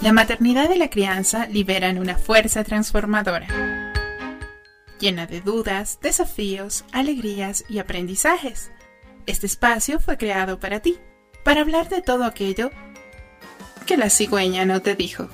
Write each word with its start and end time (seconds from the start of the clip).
La 0.00 0.14
maternidad 0.14 0.70
y 0.70 0.78
la 0.78 0.88
crianza 0.88 1.46
liberan 1.46 1.98
una 1.98 2.16
fuerza 2.16 2.64
transformadora, 2.64 3.92
llena 4.98 5.26
de 5.26 5.42
dudas, 5.42 5.98
desafíos, 6.00 6.86
alegrías 6.90 7.64
y 7.68 7.80
aprendizajes. 7.80 8.70
Este 9.26 9.44
espacio 9.44 10.00
fue 10.00 10.16
creado 10.16 10.58
para 10.58 10.80
ti, 10.80 10.98
para 11.44 11.60
hablar 11.60 11.90
de 11.90 12.00
todo 12.00 12.24
aquello 12.24 12.70
que 13.84 13.98
la 13.98 14.08
cigüeña 14.08 14.64
no 14.64 14.80
te 14.80 14.94
dijo. 14.94 15.28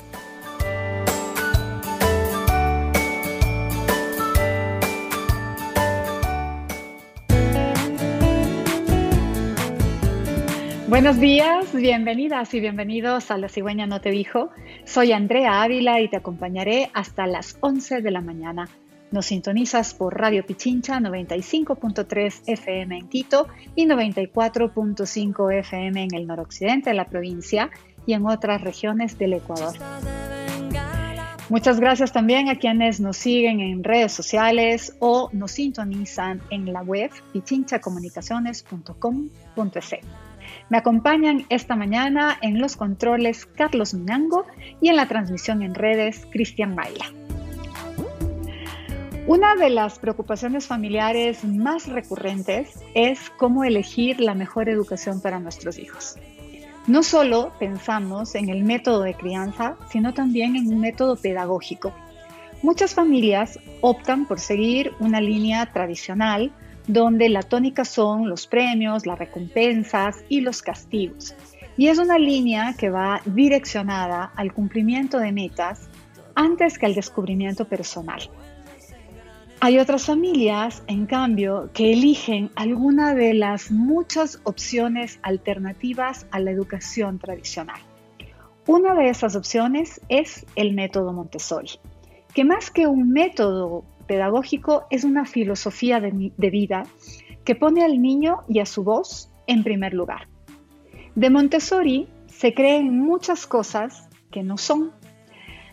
Buenos 10.88 11.18
días, 11.18 11.74
bienvenidas 11.74 12.54
y 12.54 12.60
bienvenidos 12.60 13.32
a 13.32 13.38
La 13.38 13.48
Cigüeña 13.48 13.88
No 13.88 14.00
Te 14.00 14.12
Dijo. 14.12 14.50
Soy 14.84 15.10
Andrea 15.10 15.64
Ávila 15.64 16.00
y 16.00 16.06
te 16.06 16.16
acompañaré 16.16 16.90
hasta 16.94 17.26
las 17.26 17.58
11 17.60 18.02
de 18.02 18.10
la 18.12 18.20
mañana. 18.20 18.68
Nos 19.10 19.26
sintonizas 19.26 19.94
por 19.94 20.16
Radio 20.16 20.46
Pichincha 20.46 21.00
95.3 21.00 22.42
FM 22.46 22.98
en 22.98 23.08
Quito 23.08 23.48
y 23.74 23.86
94.5 23.86 25.58
FM 25.58 26.04
en 26.04 26.14
el 26.14 26.28
noroccidente 26.28 26.90
de 26.90 26.96
la 26.96 27.06
provincia 27.06 27.68
y 28.06 28.12
en 28.12 28.24
otras 28.24 28.60
regiones 28.60 29.18
del 29.18 29.32
Ecuador. 29.32 29.74
Muchas 31.48 31.80
gracias 31.80 32.12
también 32.12 32.48
a 32.48 32.60
quienes 32.60 33.00
nos 33.00 33.16
siguen 33.16 33.58
en 33.58 33.82
redes 33.82 34.12
sociales 34.12 34.96
o 35.00 35.30
nos 35.32 35.50
sintonizan 35.50 36.40
en 36.50 36.72
la 36.72 36.82
web 36.82 37.10
pichinchacomunicaciones.com.es. 37.32 40.25
Me 40.68 40.78
acompañan 40.78 41.46
esta 41.48 41.76
mañana 41.76 42.38
en 42.42 42.60
los 42.60 42.76
controles 42.76 43.46
Carlos 43.46 43.94
Minango 43.94 44.46
y 44.80 44.88
en 44.88 44.96
la 44.96 45.06
transmisión 45.06 45.62
en 45.62 45.74
redes 45.74 46.26
Cristian 46.32 46.74
Baila. 46.74 47.06
Una 49.28 49.54
de 49.54 49.70
las 49.70 49.98
preocupaciones 49.98 50.66
familiares 50.66 51.44
más 51.44 51.88
recurrentes 51.88 52.80
es 52.94 53.30
cómo 53.38 53.64
elegir 53.64 54.20
la 54.20 54.34
mejor 54.34 54.68
educación 54.68 55.20
para 55.20 55.38
nuestros 55.38 55.78
hijos. 55.78 56.16
No 56.86 57.02
solo 57.02 57.52
pensamos 57.58 58.34
en 58.34 58.48
el 58.48 58.62
método 58.62 59.02
de 59.02 59.14
crianza, 59.14 59.76
sino 59.90 60.14
también 60.14 60.54
en 60.54 60.68
un 60.68 60.80
método 60.80 61.16
pedagógico. 61.16 61.92
Muchas 62.62 62.94
familias 62.94 63.58
optan 63.80 64.26
por 64.26 64.40
seguir 64.40 64.92
una 65.00 65.20
línea 65.20 65.66
tradicional 65.72 66.52
donde 66.86 67.28
la 67.28 67.42
tónica 67.42 67.84
son 67.84 68.28
los 68.28 68.46
premios, 68.46 69.06
las 69.06 69.18
recompensas 69.18 70.24
y 70.28 70.40
los 70.40 70.62
castigos. 70.62 71.34
Y 71.76 71.88
es 71.88 71.98
una 71.98 72.18
línea 72.18 72.74
que 72.78 72.90
va 72.90 73.20
direccionada 73.24 74.32
al 74.36 74.52
cumplimiento 74.52 75.18
de 75.18 75.32
metas 75.32 75.88
antes 76.34 76.78
que 76.78 76.86
al 76.86 76.94
descubrimiento 76.94 77.66
personal. 77.66 78.30
Hay 79.58 79.78
otras 79.78 80.04
familias, 80.04 80.82
en 80.86 81.06
cambio, 81.06 81.70
que 81.72 81.92
eligen 81.92 82.50
alguna 82.56 83.14
de 83.14 83.32
las 83.32 83.70
muchas 83.70 84.38
opciones 84.44 85.18
alternativas 85.22 86.26
a 86.30 86.40
la 86.40 86.50
educación 86.50 87.18
tradicional. 87.18 87.80
Una 88.66 88.94
de 88.94 89.08
esas 89.08 89.34
opciones 89.34 90.00
es 90.08 90.44
el 90.56 90.74
método 90.74 91.12
Montessori, 91.12 91.70
que 92.34 92.44
más 92.44 92.70
que 92.70 92.86
un 92.86 93.10
método 93.10 93.84
pedagógico 94.06 94.86
es 94.90 95.04
una 95.04 95.24
filosofía 95.24 96.00
de, 96.00 96.50
vida 96.50 96.84
que 97.44 97.54
pone 97.54 97.84
al 97.84 98.00
niño 98.00 98.38
y 98.48 98.60
a 98.60 98.66
su 98.66 98.84
voz 98.84 99.30
en 99.46 99.62
primer 99.62 99.94
lugar. 99.94 100.28
De 101.14 101.30
Montessori 101.30 102.08
se 102.26 102.54
creen 102.54 102.98
muchas 102.98 103.46
cosas 103.46 104.08
que 104.30 104.42
no 104.42 104.58
son. 104.58 104.92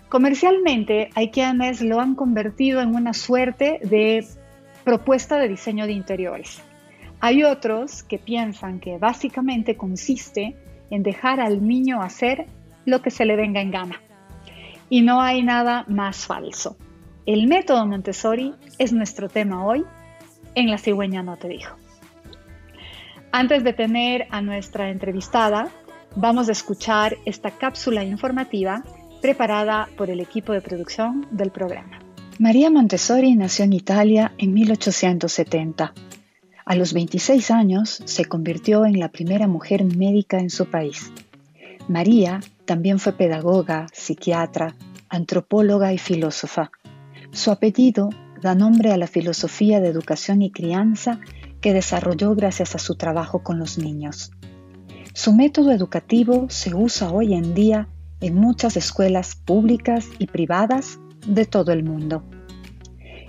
Comercialmente 0.10 1.10
quienes 1.32 1.82
lo 1.82 2.00
han 2.00 2.16
convertido 2.16 2.82
en 2.82 2.96
una 2.96 3.14
suerte 3.14 3.80
de 3.84 4.26
propuesta 4.84 5.40
de 5.40 5.50
diseño 5.50 5.86
de 5.86 5.94
interiores. 5.94 6.62
Hay 7.20 7.44
otros 7.44 8.04
que 8.04 8.20
piensan 8.20 8.80
que 8.80 8.98
básicamente 8.98 9.78
consiste 9.78 10.56
en 10.90 11.04
dejar 11.04 11.40
al 11.40 11.66
niño 11.66 12.02
hacer 12.02 12.46
lo 12.86 13.02
que 13.02 13.12
se 13.12 13.26
le 13.26 13.36
venga 13.36 13.62
en 13.62 13.72
gana. 13.72 14.02
Y 14.90 15.02
no 15.02 15.22
hay 15.22 15.42
nada 15.42 15.86
más 15.88 16.28
falso. 16.28 16.76
El 17.26 17.48
método 17.48 17.86
Montessori 17.86 18.54
es 18.80 18.92
nuestro 18.92 19.30
tema 19.30 19.66
hoy 19.66 19.86
en 20.56 20.70
La 20.70 20.78
cigüeña 20.78 21.24
no 21.24 21.38
te 21.38 21.48
dijo. 21.48 21.78
Antes 23.32 23.64
de 23.64 23.72
tener 23.72 24.28
a 24.30 24.42
nuestra 24.42 24.90
entrevistada, 24.90 25.70
vamos 26.18 26.50
a 26.50 26.52
escuchar 26.52 27.16
esta 27.26 27.52
cápsula 27.52 28.04
informativa 28.04 28.84
preparada 29.22 29.88
por 29.96 30.10
el 30.10 30.20
equipo 30.20 30.52
de 30.52 30.60
producción 30.60 31.26
del 31.32 31.50
programa. 31.50 31.98
María 32.40 32.70
Montessori 32.70 33.36
nació 33.36 33.64
en 33.64 33.74
Italia 33.74 34.34
en 34.38 34.54
1870. 34.54 35.94
A 36.66 36.76
los 36.76 36.94
26 36.94 37.52
años 37.52 38.02
se 38.04 38.26
convirtió 38.26 38.86
en 38.86 39.00
la 39.00 39.08
primera 39.08 39.48
mujer 39.48 39.86
médica 39.86 40.40
en 40.40 40.50
su 40.50 40.66
país. 40.70 41.10
María 41.88 42.42
también 42.66 43.00
fue 43.00 43.14
pedagoga, 43.14 43.88
psiquiatra, 43.94 44.76
antropóloga 45.08 45.94
y 45.94 45.98
filósofa. 45.98 46.70
Su 47.34 47.50
apellido 47.50 48.12
da 48.44 48.54
nombre 48.54 48.92
a 48.92 48.98
la 48.98 49.08
filosofía 49.08 49.82
de 49.82 49.88
educación 49.88 50.44
y 50.44 50.52
crianza 50.52 51.20
que 51.62 51.74
desarrolló 51.74 52.36
gracias 52.36 52.76
a 52.76 52.78
su 52.78 52.94
trabajo 52.94 53.42
con 53.42 53.58
los 53.58 53.80
niños. 53.80 54.32
Su 55.16 55.34
método 55.34 55.72
educativo 55.72 56.46
se 56.50 56.76
usa 56.76 57.12
hoy 57.12 57.34
en 57.34 57.56
día 57.56 57.90
en 58.22 58.36
muchas 58.36 58.78
escuelas 58.78 59.36
públicas 59.36 60.10
y 60.20 60.28
privadas 60.28 61.00
de 61.26 61.46
todo 61.46 61.72
el 61.72 61.84
mundo. 61.84 62.24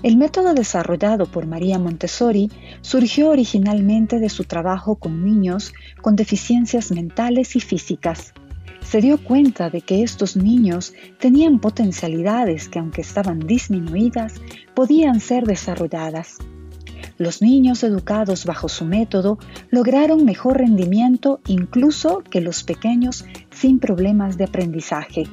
El 0.02 0.18
método 0.18 0.52
desarrollado 0.52 1.24
por 1.24 1.46
María 1.46 1.78
Montessori 1.78 2.50
surgió 2.82 3.30
originalmente 3.30 4.18
de 4.18 4.28
su 4.28 4.44
trabajo 4.44 4.96
con 4.96 5.24
niños 5.24 5.72
con 6.02 6.14
deficiencias 6.14 6.92
mentales 6.92 7.56
y 7.56 7.60
físicas 7.60 8.34
se 8.94 9.00
dio 9.00 9.18
cuenta 9.18 9.70
de 9.70 9.80
que 9.80 10.04
estos 10.04 10.36
niños 10.36 10.94
tenían 11.18 11.58
potencialidades 11.58 12.68
que 12.68 12.78
aunque 12.78 13.00
estaban 13.00 13.40
disminuidas, 13.40 14.34
podían 14.72 15.18
ser 15.18 15.46
desarrolladas. 15.46 16.36
Los 17.18 17.42
niños 17.42 17.82
educados 17.82 18.44
bajo 18.44 18.68
su 18.68 18.84
método 18.84 19.40
lograron 19.70 20.24
mejor 20.24 20.58
rendimiento 20.58 21.40
incluso 21.48 22.20
que 22.20 22.40
los 22.40 22.62
pequeños 22.62 23.24
sin 23.50 23.80
problemas 23.80 24.38
de 24.38 24.44
aprendizaje, 24.44 25.24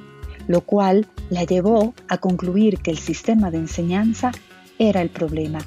lo 0.47 0.61
cual 0.61 1.05
la 1.29 1.43
llevó 1.43 1.93
a 2.07 2.17
concluir 2.17 2.79
que 2.79 2.89
el 2.89 2.97
sistema 2.97 3.51
de 3.51 3.59
enseñanza 3.59 4.31
era 4.79 5.03
el 5.03 5.11
problema, 5.11 5.59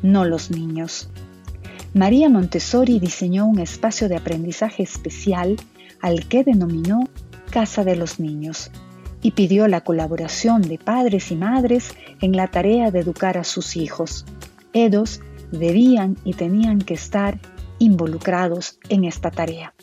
no 0.00 0.24
los 0.24 0.50
niños. 0.50 1.10
María 1.92 2.30
Montessori 2.30 2.98
diseñó 2.98 3.44
un 3.44 3.58
espacio 3.58 4.08
de 4.08 4.16
aprendizaje 4.16 4.82
especial 4.82 5.56
al 6.00 6.26
que 6.28 6.44
denominó 6.44 7.08
Casa 7.50 7.84
de 7.84 7.96
los 7.96 8.20
Niños 8.20 8.70
y 9.22 9.32
pidió 9.32 9.66
la 9.68 9.80
colaboración 9.80 10.62
de 10.62 10.78
padres 10.78 11.30
y 11.32 11.36
madres 11.36 11.94
en 12.20 12.36
la 12.36 12.48
tarea 12.48 12.90
de 12.90 13.00
educar 13.00 13.38
a 13.38 13.44
sus 13.44 13.76
hijos. 13.76 14.24
Ellos 14.72 15.20
debían 15.50 16.16
y 16.24 16.34
tenían 16.34 16.78
que 16.78 16.94
estar 16.94 17.40
involucrados 17.78 18.78
en 18.88 19.04
esta 19.04 19.30
tarea. 19.30 19.74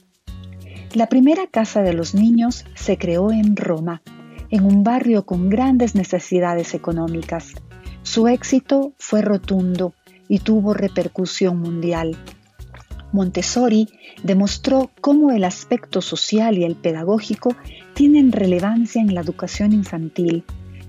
La 0.94 1.08
primera 1.08 1.48
Casa 1.48 1.82
de 1.82 1.94
los 1.94 2.14
Niños 2.14 2.66
se 2.76 2.98
creó 2.98 3.32
en 3.32 3.56
Roma, 3.56 4.02
en 4.50 4.64
un 4.64 4.84
barrio 4.84 5.26
con 5.26 5.50
grandes 5.50 5.96
necesidades 5.96 6.74
económicas. 6.74 7.54
Su 8.04 8.28
éxito 8.28 8.94
fue 8.98 9.22
rotundo 9.22 9.94
y 10.30 10.40
tuvo 10.40 10.74
repercusión 10.74 11.60
mundial. 11.60 12.16
Montessori 13.16 13.90
demostró 14.24 14.92
cómo 15.02 15.32
el 15.32 15.46
aspecto 15.46 16.02
social 16.02 16.58
y 16.58 16.66
el 16.66 16.76
pedagógico 16.76 17.56
tienen 17.94 18.32
relevancia 18.32 19.02
en 19.02 19.16
la 19.16 19.22
educación 19.22 19.74
infantil 19.74 20.44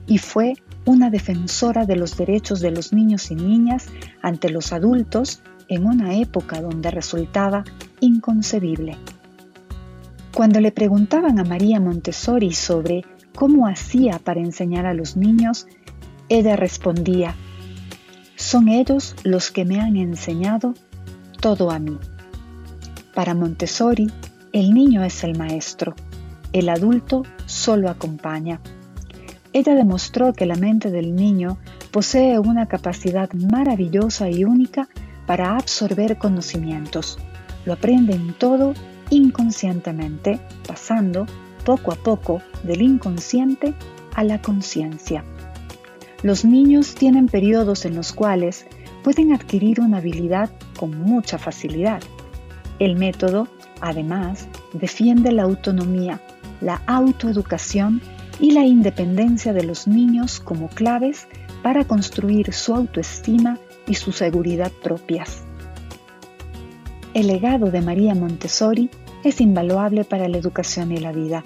y 0.06 0.18
fue 0.18 0.54
una 0.84 1.08
defensora 1.08 1.86
de 1.86 1.96
los 1.96 2.16
derechos 2.16 2.60
de 2.60 2.72
los 2.72 2.92
niños 2.92 3.30
y 3.30 3.36
niñas 3.36 3.86
ante 4.22 4.50
los 4.50 4.72
adultos 4.72 5.40
en 5.68 5.86
una 5.86 6.16
época 6.16 6.60
donde 6.60 6.90
resultaba 6.90 7.64
inconcebible. 8.00 8.96
Cuando 10.34 10.60
le 10.60 10.72
preguntaban 10.72 11.38
a 11.38 11.44
María 11.44 11.80
Montessori 11.80 12.52
sobre 12.52 13.04
cómo 13.34 13.66
hacía 13.66 14.18
para 14.18 14.40
enseñar 14.40 14.84
a 14.84 14.94
los 14.94 15.16
niños, 15.16 15.66
ella 16.28 16.56
respondía, 16.56 17.34
son 18.36 18.68
ellos 18.68 19.14
los 19.24 19.50
que 19.50 19.64
me 19.64 19.80
han 19.80 19.96
enseñado 19.96 20.74
todo 21.40 21.70
a 21.70 21.78
mí. 21.78 21.98
Para 23.16 23.32
Montessori, 23.32 24.08
el 24.52 24.74
niño 24.74 25.02
es 25.02 25.24
el 25.24 25.38
maestro, 25.38 25.94
el 26.52 26.68
adulto 26.68 27.22
solo 27.46 27.88
acompaña. 27.88 28.60
Ella 29.54 29.74
demostró 29.74 30.34
que 30.34 30.44
la 30.44 30.56
mente 30.56 30.90
del 30.90 31.16
niño 31.16 31.56
posee 31.92 32.38
una 32.38 32.66
capacidad 32.66 33.32
maravillosa 33.32 34.28
y 34.28 34.44
única 34.44 34.90
para 35.26 35.56
absorber 35.56 36.18
conocimientos. 36.18 37.18
Lo 37.64 37.72
aprende 37.72 38.12
en 38.12 38.34
todo 38.34 38.74
inconscientemente, 39.08 40.38
pasando 40.68 41.24
poco 41.64 41.92
a 41.92 41.96
poco 41.96 42.42
del 42.64 42.82
inconsciente 42.82 43.72
a 44.14 44.24
la 44.24 44.42
conciencia. 44.42 45.24
Los 46.22 46.44
niños 46.44 46.94
tienen 46.94 47.28
periodos 47.28 47.86
en 47.86 47.96
los 47.96 48.12
cuales 48.12 48.66
pueden 49.02 49.32
adquirir 49.32 49.80
una 49.80 49.96
habilidad 49.96 50.50
con 50.78 50.98
mucha 50.98 51.38
facilidad. 51.38 52.02
El 52.78 52.96
método, 52.96 53.48
además, 53.80 54.48
defiende 54.74 55.32
la 55.32 55.44
autonomía, 55.44 56.20
la 56.60 56.82
autoeducación 56.86 58.02
y 58.38 58.50
la 58.50 58.64
independencia 58.64 59.54
de 59.54 59.64
los 59.64 59.86
niños 59.86 60.40
como 60.40 60.68
claves 60.68 61.26
para 61.62 61.84
construir 61.84 62.52
su 62.52 62.74
autoestima 62.74 63.58
y 63.86 63.94
su 63.94 64.12
seguridad 64.12 64.70
propias. 64.82 65.42
El 67.14 67.28
legado 67.28 67.70
de 67.70 67.80
María 67.80 68.14
Montessori 68.14 68.90
es 69.24 69.40
invaluable 69.40 70.04
para 70.04 70.28
la 70.28 70.36
educación 70.36 70.92
y 70.92 70.98
la 70.98 71.12
vida. 71.12 71.42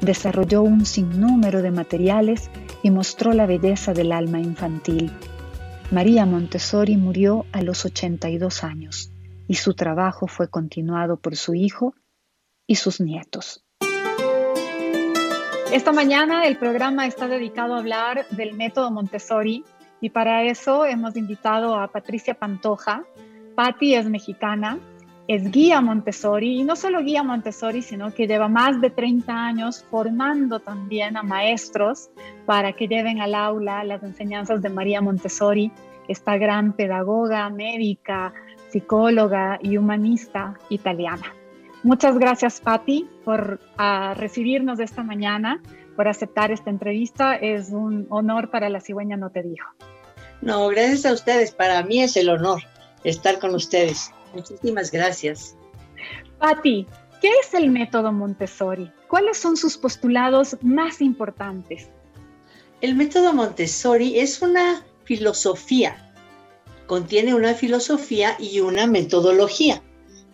Desarrolló 0.00 0.62
un 0.62 0.86
sinnúmero 0.86 1.62
de 1.62 1.72
materiales 1.72 2.48
y 2.84 2.90
mostró 2.90 3.32
la 3.32 3.46
belleza 3.46 3.92
del 3.92 4.12
alma 4.12 4.38
infantil. 4.38 5.10
María 5.90 6.26
Montessori 6.26 6.96
murió 6.96 7.44
a 7.50 7.60
los 7.62 7.84
82 7.84 8.62
años 8.62 9.10
y 9.50 9.56
su 9.56 9.74
trabajo 9.74 10.28
fue 10.28 10.48
continuado 10.48 11.16
por 11.16 11.34
su 11.34 11.54
hijo 11.54 11.92
y 12.68 12.76
sus 12.76 13.00
nietos. 13.00 13.64
Esta 15.72 15.90
mañana 15.90 16.46
el 16.46 16.56
programa 16.56 17.08
está 17.08 17.26
dedicado 17.26 17.74
a 17.74 17.78
hablar 17.78 18.28
del 18.30 18.54
método 18.54 18.92
Montessori 18.92 19.64
y 20.00 20.10
para 20.10 20.44
eso 20.44 20.86
hemos 20.86 21.16
invitado 21.16 21.74
a 21.74 21.88
Patricia 21.88 22.34
Pantoja. 22.34 23.02
Patti 23.56 23.96
es 23.96 24.08
mexicana, 24.08 24.78
es 25.26 25.50
guía 25.50 25.80
Montessori 25.80 26.60
y 26.60 26.62
no 26.62 26.76
solo 26.76 27.02
guía 27.02 27.24
Montessori, 27.24 27.82
sino 27.82 28.14
que 28.14 28.28
lleva 28.28 28.46
más 28.46 28.80
de 28.80 28.90
30 28.90 29.32
años 29.32 29.84
formando 29.90 30.60
también 30.60 31.16
a 31.16 31.24
maestros 31.24 32.08
para 32.46 32.72
que 32.74 32.86
lleven 32.86 33.20
al 33.20 33.34
aula 33.34 33.82
las 33.82 34.04
enseñanzas 34.04 34.62
de 34.62 34.68
María 34.68 35.00
Montessori, 35.00 35.72
esta 36.06 36.36
gran 36.36 36.72
pedagoga, 36.72 37.50
médica, 37.50 38.32
psicóloga 38.70 39.58
y 39.62 39.76
humanista 39.76 40.58
italiana. 40.68 41.34
Muchas 41.82 42.18
gracias, 42.18 42.60
Patti, 42.60 43.08
por 43.24 43.58
uh, 43.78 44.14
recibirnos 44.14 44.80
esta 44.80 45.02
mañana, 45.02 45.62
por 45.96 46.08
aceptar 46.08 46.52
esta 46.52 46.70
entrevista. 46.70 47.36
Es 47.36 47.70
un 47.70 48.06
honor 48.10 48.50
para 48.50 48.68
la 48.68 48.80
cigüeña 48.80 49.16
No 49.16 49.30
Te 49.30 49.42
Dijo. 49.42 49.68
No, 50.42 50.68
gracias 50.68 51.06
a 51.06 51.12
ustedes. 51.12 51.52
Para 51.52 51.82
mí 51.82 52.02
es 52.02 52.16
el 52.16 52.28
honor 52.28 52.62
estar 53.04 53.38
con 53.38 53.54
ustedes. 53.54 54.12
Muchísimas 54.34 54.90
gracias. 54.90 55.56
Patti, 56.38 56.86
¿qué 57.20 57.28
es 57.42 57.54
el 57.54 57.70
método 57.70 58.12
Montessori? 58.12 58.90
¿Cuáles 59.08 59.38
son 59.38 59.56
sus 59.56 59.76
postulados 59.76 60.56
más 60.62 61.00
importantes? 61.00 61.88
El 62.80 62.94
método 62.94 63.32
Montessori 63.32 64.18
es 64.18 64.40
una 64.40 64.84
filosofía, 65.04 66.09
contiene 66.90 67.36
una 67.36 67.54
filosofía 67.54 68.36
y 68.40 68.58
una 68.58 68.88
metodología. 68.88 69.80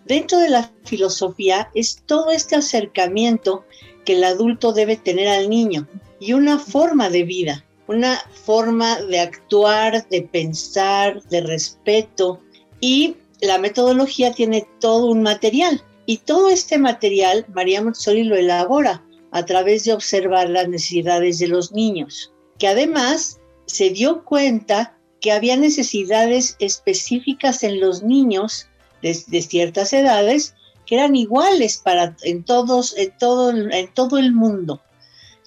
Dentro 0.06 0.38
de 0.38 0.48
la 0.48 0.72
filosofía 0.84 1.70
es 1.74 2.02
todo 2.06 2.30
este 2.30 2.56
acercamiento 2.56 3.66
que 4.06 4.14
el 4.14 4.24
adulto 4.24 4.72
debe 4.72 4.96
tener 4.96 5.28
al 5.28 5.50
niño 5.50 5.86
y 6.18 6.32
una 6.32 6.58
forma 6.58 7.10
de 7.10 7.24
vida, 7.24 7.66
una 7.88 8.18
forma 8.46 9.02
de 9.02 9.20
actuar, 9.20 10.08
de 10.08 10.22
pensar, 10.22 11.22
de 11.24 11.42
respeto 11.42 12.40
y 12.80 13.16
la 13.42 13.58
metodología 13.58 14.32
tiene 14.32 14.66
todo 14.80 15.10
un 15.10 15.22
material 15.22 15.84
y 16.06 16.16
todo 16.16 16.48
este 16.48 16.78
material 16.78 17.44
María 17.54 17.82
Montessori 17.82 18.22
lo 18.22 18.34
elabora 18.34 19.04
a 19.30 19.44
través 19.44 19.84
de 19.84 19.92
observar 19.92 20.48
las 20.48 20.70
necesidades 20.70 21.38
de 21.38 21.48
los 21.48 21.72
niños, 21.72 22.32
que 22.58 22.68
además 22.68 23.40
se 23.66 23.90
dio 23.90 24.24
cuenta 24.24 24.95
que 25.26 25.32
había 25.32 25.56
necesidades 25.56 26.54
específicas 26.60 27.64
en 27.64 27.80
los 27.80 28.04
niños 28.04 28.68
de, 29.02 29.12
ciertas 29.42 29.92
edades 29.92 30.54
que 30.86 30.94
eran 30.94 31.16
iguales 31.16 31.78
para 31.78 32.16
en 32.22 32.44
todos 32.44 32.96
en 32.96 33.10
todo 33.18 33.50
en 33.50 33.92
todo 33.92 34.18
el 34.18 34.32
mundo, 34.32 34.80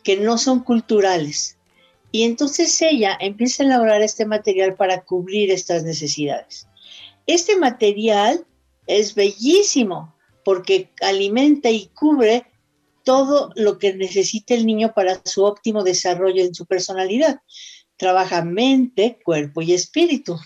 que 0.03 0.17
no 0.17 0.37
son 0.37 0.65
culturales. 0.65 1.55
Y 2.11 2.23
entonces 2.23 2.81
ella 2.81 3.17
empieza 3.21 3.63
a 3.63 3.67
elaborar 3.67 4.01
este 4.01 4.25
material 4.25 4.75
para 4.75 5.05
cubrir 5.05 5.49
estas 5.49 5.85
necesidades. 5.85 6.67
Este 7.25 7.55
material 7.55 8.45
es 8.85 9.15
bellísimo 9.15 10.13
porque 10.43 10.89
alimenta 10.99 11.69
y 11.69 11.87
cubre 11.93 12.47
todo 13.05 13.53
lo 13.55 13.77
que 13.77 13.93
necesita 13.93 14.55
el 14.55 14.65
niño 14.65 14.91
para 14.93 15.21
su 15.23 15.45
óptimo 15.45 15.85
desarrollo 15.85 16.43
en 16.43 16.53
su 16.53 16.65
personalidad. 16.65 17.39
Trabaja 17.99 18.43
mente, 18.43 19.19
cuerpo 19.23 19.61
y 19.61 19.73
espíritu. 19.73 20.37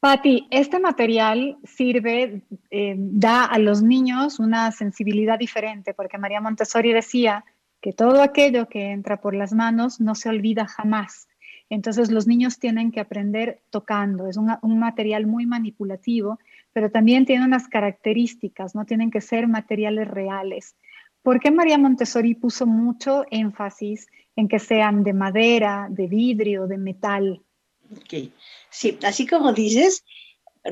Patti, 0.00 0.46
este 0.50 0.78
material 0.78 1.58
sirve, 1.64 2.42
eh, 2.70 2.94
da 2.96 3.44
a 3.44 3.58
los 3.58 3.82
niños 3.82 4.38
una 4.38 4.70
sensibilidad 4.70 5.36
diferente, 5.36 5.94
porque 5.94 6.16
María 6.16 6.40
Montessori 6.40 6.92
decía 6.92 7.44
que 7.80 7.92
todo 7.92 8.22
aquello 8.22 8.68
que 8.68 8.92
entra 8.92 9.20
por 9.20 9.34
las 9.34 9.52
manos 9.52 10.00
no 10.00 10.14
se 10.14 10.28
olvida 10.28 10.66
jamás. 10.66 11.26
Entonces 11.68 12.10
los 12.10 12.26
niños 12.26 12.58
tienen 12.58 12.92
que 12.92 13.00
aprender 13.00 13.60
tocando. 13.70 14.28
Es 14.28 14.36
un, 14.36 14.78
material 14.78 15.26
muy 15.26 15.46
manipulativo, 15.46 16.38
pero 16.72 16.90
también 16.90 17.26
tiene 17.26 17.44
unas 17.44 17.66
características, 17.66 18.74
no 18.74 18.84
tienen 18.84 19.10
que 19.10 19.20
ser 19.20 19.48
materiales 19.48 20.06
reales. 20.06 20.76
¿Por 21.26 21.40
qué 21.40 21.50
María 21.50 21.76
Montessori 21.76 22.36
puso 22.36 22.66
mucho 22.66 23.24
énfasis 23.32 24.06
en 24.36 24.46
que 24.46 24.60
sean 24.60 25.02
de 25.02 25.12
madera, 25.12 25.88
de 25.90 26.06
vidrio, 26.06 26.68
de 26.68 26.78
metal? 26.78 27.42
Ok, 27.90 28.30
sí, 28.70 28.96
así 29.02 29.26
como 29.26 29.52
dices, 29.52 30.04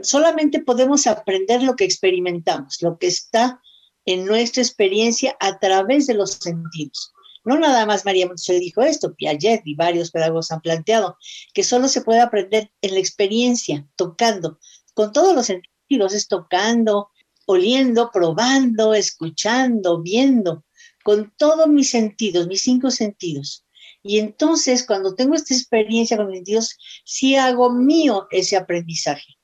solamente 0.03 0.61
podemos 0.61 1.09
aprender 1.09 1.65
lo 1.65 1.75
que 1.75 1.83
experimentamos, 1.83 2.83
lo 2.83 2.99
que 2.99 3.09
está 3.09 3.61
en 4.05 4.27
nuestra 4.27 4.63
experiencia 4.63 5.37
a 5.41 5.59
través 5.59 6.07
de 6.07 6.15
los 6.15 6.35
sentidos. 6.35 7.13
No 7.45 7.59
nada 7.59 7.85
más 7.85 8.05
María 8.05 8.29
Montessori 8.29 8.61
dijo 8.61 8.83
esto, 8.83 9.13
Piaget 9.13 9.63
y 9.65 9.75
varios 9.75 10.13
pedagogos 10.13 10.53
han 10.53 10.61
planteado 10.61 11.17
que 11.53 11.65
solo 11.65 11.89
se 11.89 12.03
puede 12.03 12.21
aprender 12.21 12.71
en 12.81 12.95
la 12.95 13.01
experiencia, 13.01 13.89
tocando, 13.97 14.61
con 14.95 15.13
todos 15.13 15.35
los 15.35 15.47
sentidos, 15.47 16.15
es 16.15 16.29
tocando, 16.29 17.11
oliendo, 17.47 18.11
probando, 18.13 18.95
escuchando, 18.95 20.01
viendo, 20.03 20.65
con 21.03 21.33
todos 21.37 21.69
mis 21.69 21.91
sentidos, 21.91 22.47
mis 22.47 22.63
cinco 22.63 22.91
sentidos. 22.91 23.65
Y 24.03 24.19
entonces, 24.19 24.87
cuando 24.87 25.15
tengo 25.15 25.35
esta 25.35 25.55
experiencia 25.55 26.17
con 26.17 26.27
mis 26.27 26.39
sentidos, 26.39 26.77
sí 27.05 27.37
hago 27.37 27.71
mío 27.71 28.27
ese 28.31 28.57
aprendizaje. 28.57 29.39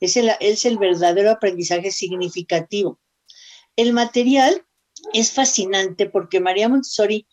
Es 0.00 0.16
el, 0.16 0.30
es 0.40 0.64
el 0.64 0.78
verdadero 0.78 1.30
aprendizaje 1.30 1.90
significativo. 1.90 3.00
El 3.76 3.92
material 3.92 4.64
es 5.12 5.32
fascinante 5.32 6.08
porque 6.08 6.40
María 6.40 6.68
Montessori 6.68 7.26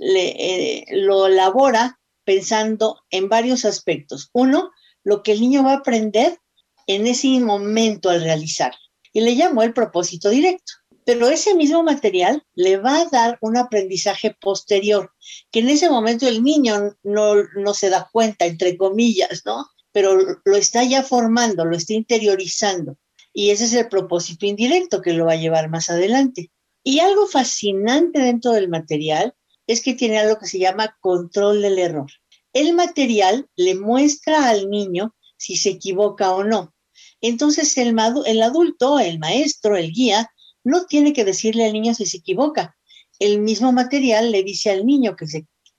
eh, 0.00 0.84
lo 0.90 1.26
elabora 1.26 1.98
pensando 2.24 3.00
en 3.10 3.28
varios 3.28 3.64
aspectos. 3.64 4.30
Uno, 4.32 4.70
lo 5.02 5.22
que 5.22 5.32
el 5.32 5.40
niño 5.40 5.64
va 5.64 5.72
a 5.72 5.78
aprender 5.78 6.38
en 6.86 7.06
ese 7.06 7.40
momento 7.40 8.10
al 8.10 8.22
realizar. 8.22 8.74
Y 9.18 9.20
le 9.20 9.34
llamó 9.34 9.64
el 9.64 9.72
propósito 9.72 10.30
directo. 10.30 10.74
Pero 11.04 11.26
ese 11.28 11.56
mismo 11.56 11.82
material 11.82 12.44
le 12.54 12.76
va 12.76 13.00
a 13.00 13.06
dar 13.06 13.36
un 13.40 13.56
aprendizaje 13.56 14.36
posterior, 14.40 15.10
que 15.50 15.58
en 15.58 15.70
ese 15.70 15.90
momento 15.90 16.28
el 16.28 16.44
niño 16.44 16.96
no, 17.02 17.34
no 17.56 17.74
se 17.74 17.90
da 17.90 18.08
cuenta, 18.12 18.46
entre 18.46 18.76
comillas, 18.76 19.42
¿no? 19.44 19.66
Pero 19.90 20.16
lo 20.44 20.56
está 20.56 20.84
ya 20.84 21.02
formando, 21.02 21.64
lo 21.64 21.76
está 21.76 21.94
interiorizando. 21.94 22.96
Y 23.32 23.50
ese 23.50 23.64
es 23.64 23.72
el 23.72 23.88
propósito 23.88 24.46
indirecto 24.46 25.02
que 25.02 25.14
lo 25.14 25.26
va 25.26 25.32
a 25.32 25.42
llevar 25.42 25.68
más 25.68 25.90
adelante. 25.90 26.52
Y 26.84 27.00
algo 27.00 27.26
fascinante 27.26 28.20
dentro 28.20 28.52
del 28.52 28.68
material 28.68 29.34
es 29.66 29.82
que 29.82 29.94
tiene 29.94 30.20
algo 30.20 30.38
que 30.38 30.46
se 30.46 30.60
llama 30.60 30.96
control 31.00 31.60
del 31.60 31.80
error. 31.80 32.12
El 32.52 32.72
material 32.72 33.48
le 33.56 33.74
muestra 33.74 34.48
al 34.48 34.70
niño 34.70 35.16
si 35.36 35.56
se 35.56 35.70
equivoca 35.70 36.36
o 36.36 36.44
no. 36.44 36.72
Entonces 37.20 37.76
el, 37.78 37.98
adulto, 37.98 38.98
el 38.98 39.18
maestro, 39.18 39.76
el 39.76 39.92
guía, 39.92 40.30
no 40.64 40.86
tiene 40.86 41.12
que 41.12 41.24
decirle 41.24 41.66
al 41.66 41.72
niño 41.72 41.94
si 41.94 42.06
se 42.06 42.18
equivoca. 42.18 42.76
El 43.18 43.40
mismo 43.40 43.72
material 43.72 44.30
le 44.30 44.42
dice 44.42 44.70
al 44.70 44.86
niño 44.86 45.16
que 45.16 45.26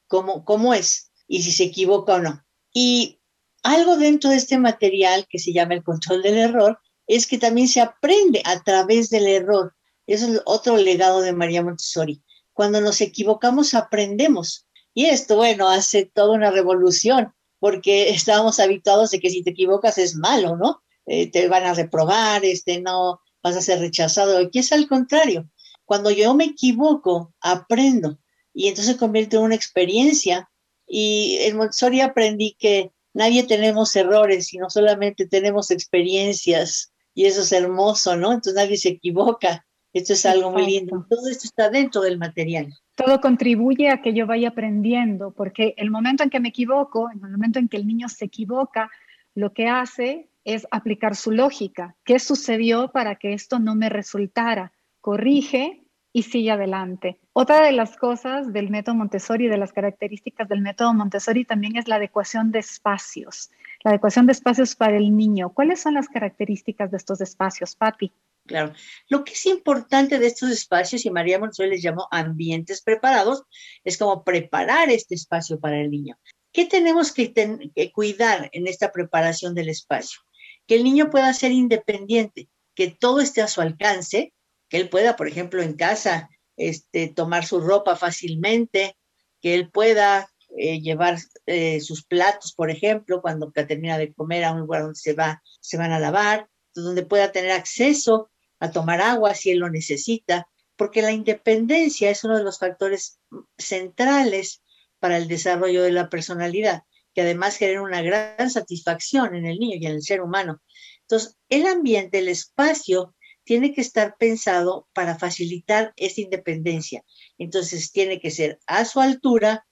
cómo, 0.07 0.43
cómo 0.43 0.73
es 0.73 1.11
y 1.27 1.43
si 1.43 1.51
se 1.51 1.65
equivoca 1.65 2.15
o 2.15 2.19
no. 2.19 2.43
Y 2.73 3.19
algo 3.63 3.97
dentro 3.97 4.29
de 4.29 4.37
este 4.37 4.57
material 4.57 5.27
que 5.29 5.39
se 5.39 5.53
llama 5.53 5.75
el 5.75 5.83
control 5.83 6.21
del 6.21 6.37
error 6.37 6.79
es 7.07 7.27
que 7.27 7.37
también 7.37 7.67
se 7.67 7.81
aprende 7.81 8.41
a 8.45 8.61
través 8.63 9.09
del 9.09 9.27
error. 9.27 9.73
Eso 10.07 10.27
es 10.27 10.41
otro 10.45 10.77
legado 10.77 11.21
de 11.21 11.33
María 11.33 11.63
Montessori. 11.63 12.21
Cuando 12.53 12.81
nos 12.81 13.01
equivocamos 13.01 13.73
aprendemos. 13.73 14.67
Y 14.93 15.05
esto, 15.05 15.35
bueno, 15.35 15.69
hace 15.69 16.05
toda 16.05 16.33
una 16.33 16.51
revolución, 16.51 17.33
porque 17.59 18.09
estábamos 18.13 18.59
habituados 18.59 19.11
de 19.11 19.19
que 19.19 19.29
si 19.29 19.43
te 19.43 19.51
equivocas 19.51 19.97
es 19.97 20.15
malo, 20.15 20.55
¿no? 20.57 20.81
Eh, 21.11 21.31
te 21.31 21.47
van 21.47 21.65
a 21.65 21.73
reprobar, 21.73 22.45
este, 22.45 22.79
no 22.79 23.19
vas 23.41 23.57
a 23.57 23.61
ser 23.61 23.79
rechazado. 23.79 24.37
Aquí 24.37 24.59
es 24.59 24.71
al 24.71 24.87
contrario. 24.87 25.49
Cuando 25.83 26.11
yo 26.11 26.35
me 26.35 26.45
equivoco, 26.45 27.33
aprendo. 27.41 28.19
y 28.53 28.67
entonces 28.67 28.95
convierte 28.95 29.35
en 29.37 29.43
una 29.43 29.55
experiencia. 29.55 30.49
Y 30.85 31.37
en 31.41 31.57
Montessori 31.57 32.01
aprendí 32.01 32.55
que 32.59 32.91
nadie 33.13 33.43
tenemos 33.43 33.95
errores, 33.95 34.47
sino 34.47 34.69
solamente 34.69 35.27
tenemos 35.27 35.71
experiencias 35.71 36.93
y 37.15 37.25
eso 37.25 37.41
es 37.41 37.51
hermoso, 37.51 38.15
¿no? 38.15 38.31
Entonces 38.31 38.53
nadie 38.53 38.77
se 38.77 38.89
equivoca. 38.89 39.65
Esto 39.93 40.13
es 40.13 40.25
algo 40.27 40.51
muy 40.51 40.65
lindo. 40.67 41.07
Todo 41.09 41.27
esto 41.27 41.45
está 41.45 41.71
dentro 41.71 42.01
del 42.01 42.19
material. 42.19 42.71
Todo 42.93 43.19
contribuye 43.19 43.89
a 43.89 44.03
que 44.03 44.13
yo 44.13 44.27
vaya 44.27 44.49
aprendiendo, 44.49 45.31
porque 45.31 45.73
el 45.77 45.89
momento 45.89 46.21
en 46.21 46.29
que 46.29 46.39
me 46.39 46.49
equivoco, 46.49 47.09
en 47.11 47.23
el 47.23 47.31
momento 47.31 47.57
en 47.57 47.67
que 47.67 47.77
el 47.77 47.87
niño 47.87 48.09
se 48.09 48.25
equivoca, 48.25 48.91
lo 49.33 49.53
que 49.53 49.67
hace 49.67 50.29
es 50.55 50.67
aplicar 50.71 51.15
su 51.15 51.31
lógica. 51.31 51.95
¿Qué 52.03 52.19
sucedió 52.19 52.91
para 52.91 53.15
que 53.15 53.33
esto 53.33 53.59
no 53.59 53.75
me 53.75 53.89
resultara? 53.89 54.73
Corrige 55.01 55.83
y 56.11 56.23
sigue 56.23 56.51
adelante. 56.51 57.19
Otra 57.33 57.61
de 57.63 57.71
las 57.71 57.95
cosas 57.95 58.51
del 58.51 58.69
método 58.69 58.95
Montessori, 58.95 59.47
de 59.47 59.57
las 59.57 59.73
características 59.73 60.49
del 60.49 60.61
método 60.61 60.93
Montessori, 60.93 61.45
también 61.45 61.75
es 61.75 61.87
la 61.87 61.97
adecuación 61.97 62.51
de 62.51 62.59
espacios. 62.59 63.51
La 63.83 63.91
adecuación 63.91 64.25
de 64.25 64.31
espacios 64.31 64.75
para 64.75 64.97
el 64.97 65.15
niño. 65.15 65.51
¿Cuáles 65.53 65.81
son 65.81 65.93
las 65.93 66.09
características 66.09 66.89
de 66.91 66.97
estos 66.97 67.21
espacios, 67.21 67.75
Patti? 67.75 68.11
Claro. 68.45 68.73
Lo 69.07 69.23
que 69.23 69.33
es 69.33 69.45
importante 69.45 70.17
de 70.17 70.25
estos 70.25 70.49
espacios, 70.49 71.05
y 71.05 71.11
María 71.11 71.37
Montessori 71.37 71.69
les 71.69 71.83
llamó 71.83 72.07
ambientes 72.09 72.81
preparados, 72.81 73.43
es 73.83 73.97
como 73.97 74.23
preparar 74.23 74.89
este 74.89 75.13
espacio 75.13 75.59
para 75.59 75.79
el 75.79 75.91
niño. 75.91 76.17
¿Qué 76.51 76.65
tenemos 76.65 77.13
que, 77.13 77.31
que 77.31 77.91
cuidar 77.91 78.49
en 78.51 78.65
esta 78.65 78.91
preparación 78.91 79.53
del 79.53 79.69
espacio? 79.69 80.21
Que 80.69 80.75
el 80.75 80.83
niño 80.83 81.09
pueda 81.09 81.33
ser 81.33 81.51
independiente, 81.51 82.47
que 82.75 82.91
todo 82.91 83.21
esté 83.21 83.41
a 83.41 83.47
su 83.47 83.59
alcance, 83.59 84.35
que 84.69 84.77
él 84.77 84.87
pueda, 84.87 85.15
por 85.15 85.27
ejemplo, 85.27 85.63
en 85.63 85.73
casa, 85.73 86.29
este, 86.57 87.07
tomar 87.07 87.43
su 87.43 87.59
ropa 87.59 87.95
fácilmente, 87.95 88.95
que 89.41 89.55
él 89.55 89.71
pueda 89.71 90.29
eh, 90.55 90.79
llevar 90.79 91.17
eh, 91.47 91.81
sus 91.81 92.05
platos, 92.05 92.53
por 92.53 92.69
ejemplo, 92.69 93.19
cuando 93.19 93.51
termina 93.51 93.97
de 93.97 94.13
comer 94.13 94.43
a 94.43 94.51
un 94.51 94.59
lugar 94.59 94.83
donde 94.83 94.99
se, 94.99 95.13
va, 95.13 95.41
se 95.59 95.75
van 95.77 95.91
a 95.91 95.99
lavar, 95.99 96.47
donde 96.75 97.03
pueda 97.03 97.31
tener 97.31 97.49
acceso 97.49 98.29
a 98.59 98.69
tomar 98.69 99.01
agua 99.01 99.33
si 99.33 99.49
él 99.49 99.57
lo 99.57 99.71
necesita, 99.71 100.47
porque 100.75 101.01
la 101.01 101.11
independencia 101.11 102.11
es 102.11 102.23
uno 102.23 102.37
de 102.37 102.43
los 102.43 102.59
factores 102.59 103.19
centrales 103.57 104.61
para 104.99 105.17
el 105.17 105.27
desarrollo 105.27 105.81
de 105.81 105.93
la 105.93 106.09
personalidad, 106.09 106.83
que 107.19 107.23
además 107.23 107.57
genera 107.57 107.81
una 107.81 108.01
gran 108.01 108.49
satisfacción 108.49 109.35
en 109.35 109.45
el 109.45 109.59
niño 109.59 109.75
y 109.77 109.85
en 109.85 109.91
el 109.95 110.01
ser 110.01 110.21
humano. 110.21 110.61
Entonces, 111.01 111.37
el 111.49 111.67
ambiente, 111.67 112.19
el 112.19 112.29
espacio, 112.29 113.13
tiene 113.43 113.73
que 113.73 113.81
estar 113.81 114.15
pensado 114.17 114.87
para 114.93 115.19
facilitar 115.19 115.91
esta 115.97 116.21
independencia. 116.21 117.03
Entonces, 117.37 117.91
tiene 117.91 118.21
que 118.21 118.31
ser 118.31 118.57
a 118.67 118.85
su 118.85 119.01
altura, 119.01 119.67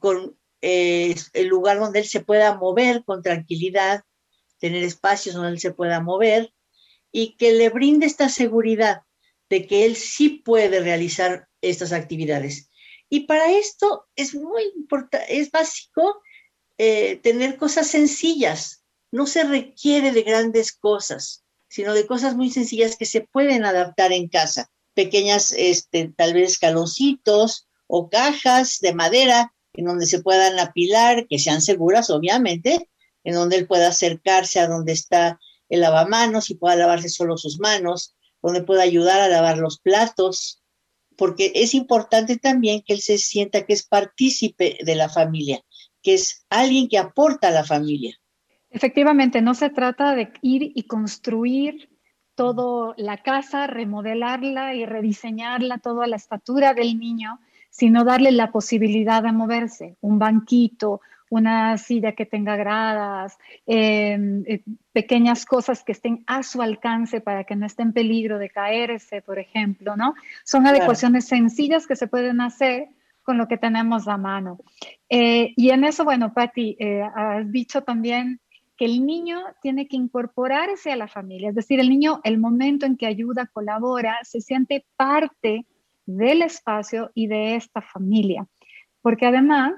con 0.00 0.36
eh, 0.62 1.14
el 1.32 1.46
lugar 1.46 1.78
donde 1.78 2.00
él 2.00 2.06
se 2.06 2.24
pueda 2.24 2.56
mover 2.56 3.04
con 3.04 3.22
tranquilidad, 3.22 4.02
tener 4.58 4.82
espacios 4.82 5.36
donde 5.36 5.50
él 5.50 5.60
se 5.60 5.72
pueda 5.72 6.00
mover 6.00 6.52
y 7.12 7.36
que 7.36 7.52
le 7.52 7.68
brinde 7.68 8.06
esta 8.06 8.28
seguridad 8.28 9.02
de 9.48 9.68
que 9.68 9.86
él 9.86 9.94
sí 9.94 10.42
puede 10.44 10.80
realizar 10.80 11.46
estas 11.60 11.92
actividades. 11.92 12.68
Y 13.08 13.26
para 13.26 13.52
esto 13.52 14.08
es 14.16 14.34
muy 14.34 14.64
importante, 14.74 15.38
es 15.38 15.52
básico 15.52 16.20
eh, 16.82 17.20
tener 17.22 17.56
cosas 17.56 17.88
sencillas. 17.88 18.84
No 19.12 19.26
se 19.26 19.44
requiere 19.44 20.12
de 20.12 20.22
grandes 20.22 20.72
cosas 20.72 21.44
sino 21.70 21.94
de 21.94 22.06
cosas 22.06 22.36
muy 22.36 22.50
sencillas 22.50 22.96
que 22.96 23.06
se 23.06 23.22
pueden 23.22 23.64
adaptar 23.64 24.12
en 24.12 24.28
casa. 24.28 24.70
Pequeñas, 24.94 25.54
este, 25.56 26.12
tal 26.14 26.34
vez 26.34 26.52
escaloncitos 26.52 27.68
o 27.86 28.10
cajas 28.10 28.80
de 28.80 28.92
madera 28.92 29.54
en 29.72 29.84
donde 29.84 30.06
se 30.06 30.20
puedan 30.20 30.58
apilar, 30.58 31.28
que 31.28 31.38
sean 31.38 31.62
seguras, 31.62 32.10
obviamente, 32.10 32.90
en 33.22 33.34
donde 33.34 33.56
él 33.56 33.68
pueda 33.68 33.88
acercarse 33.88 34.58
a 34.58 34.66
donde 34.66 34.92
está 34.92 35.38
el 35.68 35.80
lavamanos 35.80 36.50
y 36.50 36.56
pueda 36.56 36.74
lavarse 36.74 37.08
solo 37.08 37.38
sus 37.38 37.60
manos, 37.60 38.16
donde 38.42 38.64
pueda 38.64 38.82
ayudar 38.82 39.20
a 39.20 39.28
lavar 39.28 39.58
los 39.58 39.78
platos, 39.78 40.60
porque 41.16 41.52
es 41.54 41.74
importante 41.74 42.36
también 42.36 42.82
que 42.84 42.94
él 42.94 43.00
se 43.00 43.16
sienta 43.16 43.64
que 43.64 43.74
es 43.74 43.86
partícipe 43.86 44.78
de 44.82 44.94
la 44.96 45.08
familia, 45.08 45.62
que 46.02 46.14
es 46.14 46.46
alguien 46.50 46.88
que 46.88 46.98
aporta 46.98 47.48
a 47.48 47.52
la 47.52 47.64
familia. 47.64 48.16
Efectivamente, 48.70 49.42
no 49.42 49.54
se 49.54 49.70
trata 49.70 50.14
de 50.14 50.32
ir 50.42 50.72
y 50.74 50.84
construir 50.84 51.90
toda 52.34 52.94
la 52.96 53.18
casa, 53.18 53.66
remodelarla 53.66 54.74
y 54.74 54.86
rediseñarla 54.86 55.78
toda 55.78 56.06
la 56.06 56.16
estatura 56.16 56.72
del 56.72 56.98
niño, 56.98 57.40
sino 57.68 58.04
darle 58.04 58.32
la 58.32 58.50
posibilidad 58.50 59.22
de 59.22 59.32
moverse, 59.32 59.96
un 60.00 60.18
banquito, 60.18 61.00
una 61.30 61.78
silla 61.78 62.12
que 62.12 62.26
tenga 62.26 62.56
gradas, 62.56 63.38
em, 63.66 64.42
eh, 64.46 64.62
pequeñas 64.92 65.46
cosas 65.46 65.84
que 65.84 65.92
estén 65.92 66.24
a 66.26 66.42
su 66.42 66.60
alcance 66.60 67.20
para 67.20 67.44
que 67.44 67.56
no 67.56 67.66
esté 67.66 67.82
en 67.82 67.92
peligro 67.92 68.38
de 68.38 68.50
caerse, 68.50 69.22
por 69.22 69.38
ejemplo, 69.38 69.96
¿no? 69.96 70.14
Son 70.44 70.66
adecuaciones 70.66 71.26
sencillas 71.26 71.86
que 71.86 71.94
se 71.94 72.08
pueden 72.08 72.40
hacer 72.40 72.88
con 73.30 73.38
lo 73.38 73.46
que 73.46 73.58
tenemos 73.58 74.08
a 74.08 74.16
mano. 74.16 74.58
Eh, 75.08 75.52
y 75.56 75.70
en 75.70 75.84
eso, 75.84 76.02
bueno, 76.02 76.34
Patti, 76.34 76.76
eh, 76.80 77.00
has 77.14 77.48
dicho 77.52 77.84
también 77.84 78.40
que 78.76 78.86
el 78.86 79.06
niño 79.06 79.38
tiene 79.62 79.86
que 79.86 79.96
incorporarse 79.96 80.90
a 80.90 80.96
la 80.96 81.06
familia, 81.06 81.50
es 81.50 81.54
decir, 81.54 81.78
el 81.78 81.90
niño, 81.90 82.20
el 82.24 82.38
momento 82.40 82.86
en 82.86 82.96
que 82.96 83.06
ayuda, 83.06 83.46
colabora, 83.46 84.18
se 84.24 84.40
siente 84.40 84.84
parte 84.96 85.64
del 86.06 86.42
espacio 86.42 87.12
y 87.14 87.28
de 87.28 87.54
esta 87.54 87.80
familia, 87.80 88.48
porque 89.00 89.26
además 89.26 89.74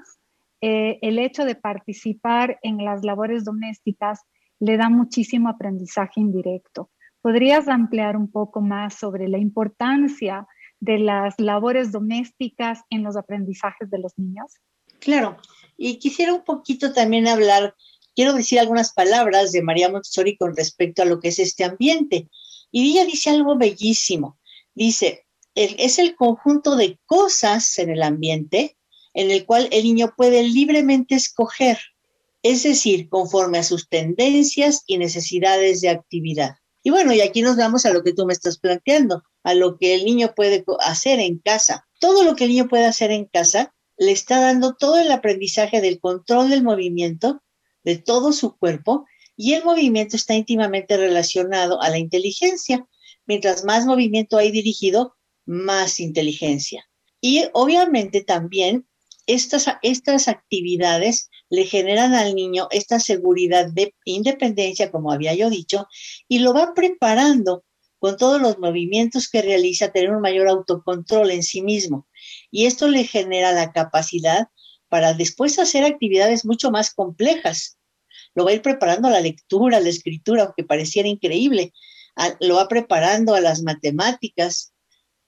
eh, 0.59 0.97
el 1.03 1.19
hecho 1.19 1.45
de 1.45 1.53
participar 1.53 2.57
en 2.63 2.83
las 2.83 3.03
labores 3.03 3.45
domésticas 3.45 4.21
le 4.59 4.77
da 4.77 4.89
muchísimo 4.89 5.47
aprendizaje 5.47 6.19
indirecto. 6.19 6.89
¿Podrías 7.21 7.67
ampliar 7.67 8.17
un 8.17 8.31
poco 8.31 8.61
más 8.61 8.95
sobre 8.95 9.27
la 9.27 9.37
importancia 9.37 10.47
de 10.83 10.99
las 10.99 11.35
labores 11.39 11.91
domésticas 11.91 12.81
en 12.89 13.03
los 13.03 13.15
aprendizajes 13.15 13.89
de 13.89 13.99
los 13.99 14.13
niños? 14.17 14.51
Claro, 14.99 15.37
y 15.77 15.97
quisiera 15.97 16.33
un 16.33 16.43
poquito 16.43 16.93
también 16.93 17.27
hablar 17.27 17.75
quiero 18.15 18.33
decir 18.33 18.59
algunas 18.59 18.93
palabras 18.93 19.51
de 19.51 19.61
María 19.61 19.89
Montessori 19.89 20.37
con 20.37 20.55
respecto 20.55 21.01
a 21.01 21.05
lo 21.05 21.19
que 21.19 21.29
es 21.29 21.39
este 21.39 21.63
ambiente. 21.63 22.29
Y 22.71 22.91
ella 22.91 23.05
dice 23.05 23.29
algo 23.29 23.57
bellísimo. 23.57 24.39
Dice, 24.73 25.25
es 25.55 25.99
el 25.99 26.15
conjunto 26.15 26.75
de 26.75 26.99
cosas 27.05 27.77
en 27.77 27.89
el 27.89 28.01
ambiente 28.01 28.77
en 29.13 29.29
el 29.29 29.45
cual 29.45 29.67
el 29.71 29.83
niño 29.83 30.13
puede 30.17 30.41
libremente 30.41 31.13
escoger, 31.13 31.77
es 32.41 32.63
decir, 32.63 33.09
conforme 33.09 33.59
a 33.59 33.63
sus 33.63 33.87
tendencias 33.87 34.83
y 34.87 34.97
necesidades 34.97 35.81
de 35.81 35.89
actividad. 35.89 36.55
Y 36.81 36.89
bueno, 36.89 37.13
y 37.13 37.21
aquí 37.21 37.43
nos 37.43 37.55
vamos 37.55 37.85
a 37.85 37.93
lo 37.93 38.03
que 38.03 38.13
tú 38.13 38.25
me 38.25 38.33
estás 38.33 38.57
planteando, 38.57 39.23
a 39.43 39.53
lo 39.53 39.77
que 39.77 39.93
el 39.93 40.05
niño 40.05 40.33
puede 40.35 40.63
hacer 40.79 41.19
en 41.19 41.39
casa. 41.39 41.87
Todo 41.99 42.23
lo 42.23 42.35
que 42.35 42.45
el 42.45 42.51
niño 42.51 42.67
puede 42.67 42.85
hacer 42.85 43.11
en 43.11 43.25
casa 43.25 43.73
le 43.97 44.11
está 44.11 44.39
dando 44.39 44.75
todo 44.75 44.97
el 44.97 45.11
aprendizaje 45.11 45.81
del 45.81 45.99
control 45.99 46.49
del 46.49 46.63
movimiento 46.63 47.41
de 47.83 47.97
todo 47.97 48.31
su 48.31 48.57
cuerpo 48.57 49.05
y 49.35 49.53
el 49.53 49.63
movimiento 49.63 50.15
está 50.15 50.35
íntimamente 50.35 50.97
relacionado 50.97 51.81
a 51.81 51.89
la 51.89 51.97
inteligencia. 51.97 52.87
Mientras 53.25 53.63
más 53.63 53.85
movimiento 53.85 54.37
hay 54.37 54.51
dirigido, 54.51 55.15
más 55.45 55.99
inteligencia. 55.99 56.85
Y 57.19 57.45
obviamente 57.53 58.23
también 58.23 58.87
estas, 59.27 59.67
estas 59.81 60.27
actividades 60.27 61.29
le 61.49 61.65
generan 61.65 62.13
al 62.13 62.35
niño 62.35 62.67
esta 62.71 62.99
seguridad 62.99 63.71
de 63.71 63.95
independencia, 64.05 64.91
como 64.91 65.11
había 65.11 65.33
yo 65.33 65.49
dicho, 65.49 65.87
y 66.27 66.39
lo 66.39 66.53
va 66.53 66.73
preparando 66.73 67.63
con 68.03 68.17
todos 68.17 68.41
los 68.41 68.59
movimientos 68.59 69.29
que 69.29 69.41
realiza, 69.41 69.93
tener 69.93 70.11
un 70.11 70.19
mayor 70.19 70.49
autocontrol 70.49 71.31
en 71.31 71.41
sí 71.41 71.61
mismo. 71.61 72.05
Y 72.51 72.65
esto 72.65 72.89
le 72.89 73.05
genera 73.05 73.53
la 73.53 73.71
capacidad 73.71 74.49
para 74.89 75.13
después 75.13 75.57
hacer 75.57 75.85
actividades 75.85 76.43
mucho 76.43 76.69
más 76.69 76.93
complejas. 76.93 77.77
Lo 78.35 78.43
va 78.43 78.51
a 78.51 78.55
ir 78.55 78.61
preparando 78.61 79.07
a 79.07 79.11
la 79.11 79.21
lectura, 79.21 79.77
a 79.77 79.79
la 79.79 79.87
escritura, 79.87 80.43
aunque 80.43 80.65
pareciera 80.65 81.07
increíble. 81.07 81.71
lo 82.41 82.55
va 82.55 82.67
preparando 82.67 83.35
a 83.35 83.39
las 83.39 83.61
matemáticas, 83.61 84.73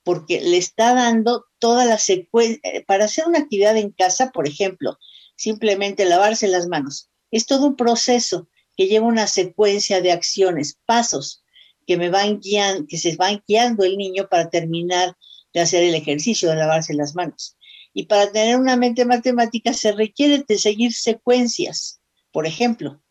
porque 0.04 0.42
le 0.42 0.58
está 0.58 0.94
dando 0.94 1.46
toda 1.60 1.86
la 1.86 1.98
secuencia. 1.98 2.60
Eh, 2.64 2.84
para 2.86 3.06
hacer 3.06 3.26
una 3.26 3.40
actividad 3.40 3.78
en 3.78 3.92
casa, 3.92 4.32
por 4.32 4.50
ejemplo, 4.50 4.98
simplemente 5.38 6.04
lavarse 6.04 6.50
las 6.50 6.68
manos. 6.68 7.10
Es 7.32 7.46
todo 7.46 7.68
un 7.68 7.78
proceso 7.78 8.50
que 8.76 8.88
lleva 8.88 9.08
una 9.08 9.28
secuencia 9.28 10.02
de 10.02 10.12
acciones, 10.12 10.78
pasos 10.86 11.45
que 11.86 11.98
me 11.98 12.10
van 12.10 12.40
guiando, 12.40 12.86
que 12.88 12.98
se 12.98 13.16
van 13.16 13.44
guiando 13.48 13.84
el 13.84 13.98
niño 13.98 14.28
para 14.30 14.50
terminar 14.50 15.16
de 15.54 15.62
hacer 15.62 15.84
el 15.84 15.96
ejercicio 15.96 16.50
de 16.50 16.56
lavarse 16.56 16.94
las 16.94 17.16
manos. 17.16 17.58
Y 17.94 18.08
para 18.08 18.32
tener 18.32 18.58
una 18.58 18.76
mente 18.76 19.06
matemática 19.06 19.74
se 19.74 19.94
requiere 19.94 20.44
de 20.48 20.58
seguir 20.58 20.94
secuencias. 20.94 22.02
Por 22.32 22.46
ejemplo, 22.46 23.02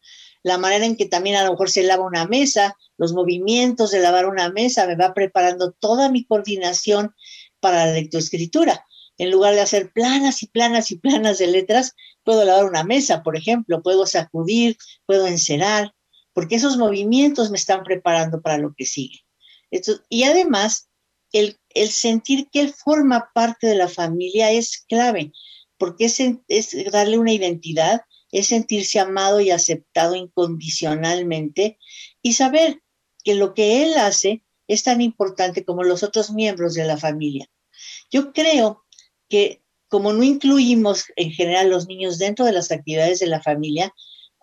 la 0.42 0.58
manera 0.58 0.84
en 0.84 0.96
que 0.96 1.06
también 1.06 1.36
a 1.36 1.44
lo 1.44 1.52
mejor 1.52 1.70
se 1.70 1.82
lava 1.82 2.04
una 2.04 2.26
mesa, 2.26 2.76
los 2.98 3.14
movimientos 3.14 3.90
de 3.90 4.00
lavar 4.00 4.26
una 4.26 4.50
mesa, 4.50 4.86
me 4.86 4.94
va 4.94 5.14
preparando 5.14 5.72
toda 5.72 6.10
mi 6.10 6.24
coordinación 6.24 7.14
para 7.60 7.86
la 7.86 7.92
lectoescritura. 7.92 8.84
en 9.16 9.30
lugar 9.30 9.54
de 9.54 9.60
hacer 9.60 9.92
planas 9.92 10.42
y 10.42 10.48
planas 10.48 10.90
y 10.90 10.98
planas 10.98 11.38
de 11.38 11.46
letras, 11.46 11.94
puedo 12.24 12.44
lavar 12.44 12.64
una 12.64 12.82
mesa, 12.82 13.22
por 13.22 13.36
ejemplo, 13.36 13.80
puedo 13.80 14.06
sacudir, 14.06 14.76
puedo 15.06 15.28
encerar, 15.28 15.94
porque 16.34 16.56
esos 16.56 16.76
movimientos 16.76 17.50
me 17.50 17.56
están 17.56 17.82
preparando 17.84 18.42
para 18.42 18.58
lo 18.58 18.74
que 18.74 18.84
sigue. 18.84 19.20
y 20.10 20.24
además, 20.24 20.90
el, 21.32 21.58
sentir 21.90 22.48
que 22.50 22.60
él 22.60 22.74
forma 22.74 23.30
parte 23.34 23.66
de 23.66 23.76
la 23.76 23.88
familia 23.88 24.50
es 24.50 24.84
clave, 24.88 25.32
porque 25.78 26.04
es, 26.04 26.20
es 26.48 26.92
darle 26.92 27.18
una 27.18 27.32
identidad, 27.32 28.02
es 28.30 28.48
sentirse 28.48 29.00
amado 29.00 29.40
y 29.40 29.50
aceptado 29.50 30.14
incondicionalmente 30.14 31.78
y 32.22 32.34
saber 32.34 32.82
que 33.24 33.34
lo 33.34 33.54
que 33.54 33.82
él 33.82 33.94
hace 33.96 34.44
es 34.68 34.82
tan 34.82 35.00
importante 35.00 35.64
como 35.64 35.82
los 35.82 36.02
otros 36.02 36.30
miembros 36.30 36.74
de 36.74 36.84
la 36.84 36.96
familia. 36.96 37.48
Yo 38.10 38.32
creo 38.32 38.84
que 39.28 39.62
como 39.88 40.12
no 40.12 40.22
incluimos 40.24 41.04
en 41.16 41.30
general 41.30 41.70
los 41.70 41.86
niños 41.86 42.18
dentro 42.18 42.44
de 42.44 42.52
las 42.52 42.72
actividades 42.72 43.20
de 43.20 43.26
la 43.26 43.40
familia, 43.40 43.94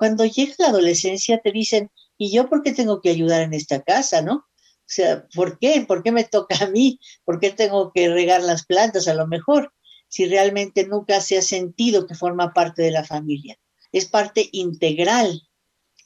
cuando 0.01 0.25
llega 0.25 0.55
la 0.57 0.69
adolescencia 0.69 1.41
te 1.41 1.51
dicen, 1.51 1.91
¿y 2.17 2.33
yo 2.35 2.49
por 2.49 2.63
qué 2.63 2.73
tengo 2.73 3.01
que 3.01 3.11
ayudar 3.11 3.43
en 3.43 3.53
esta 3.53 3.83
casa, 3.83 4.23
no? 4.23 4.33
O 4.33 4.87
sea, 4.87 5.27
¿por 5.35 5.59
qué? 5.59 5.85
¿Por 5.87 6.01
qué 6.01 6.11
me 6.11 6.23
toca 6.23 6.55
a 6.59 6.69
mí? 6.71 6.99
¿Por 7.23 7.39
qué 7.39 7.51
tengo 7.51 7.91
que 7.93 8.09
regar 8.09 8.41
las 8.41 8.65
plantas 8.65 9.07
a 9.07 9.13
lo 9.13 9.27
mejor? 9.27 9.71
Si 10.07 10.25
realmente 10.25 10.87
nunca 10.87 11.21
se 11.21 11.37
ha 11.37 11.43
sentido 11.43 12.07
que 12.07 12.15
forma 12.15 12.51
parte 12.51 12.81
de 12.81 12.89
la 12.89 13.03
familia. 13.03 13.59
Es 13.91 14.07
parte 14.07 14.49
integral. 14.53 15.43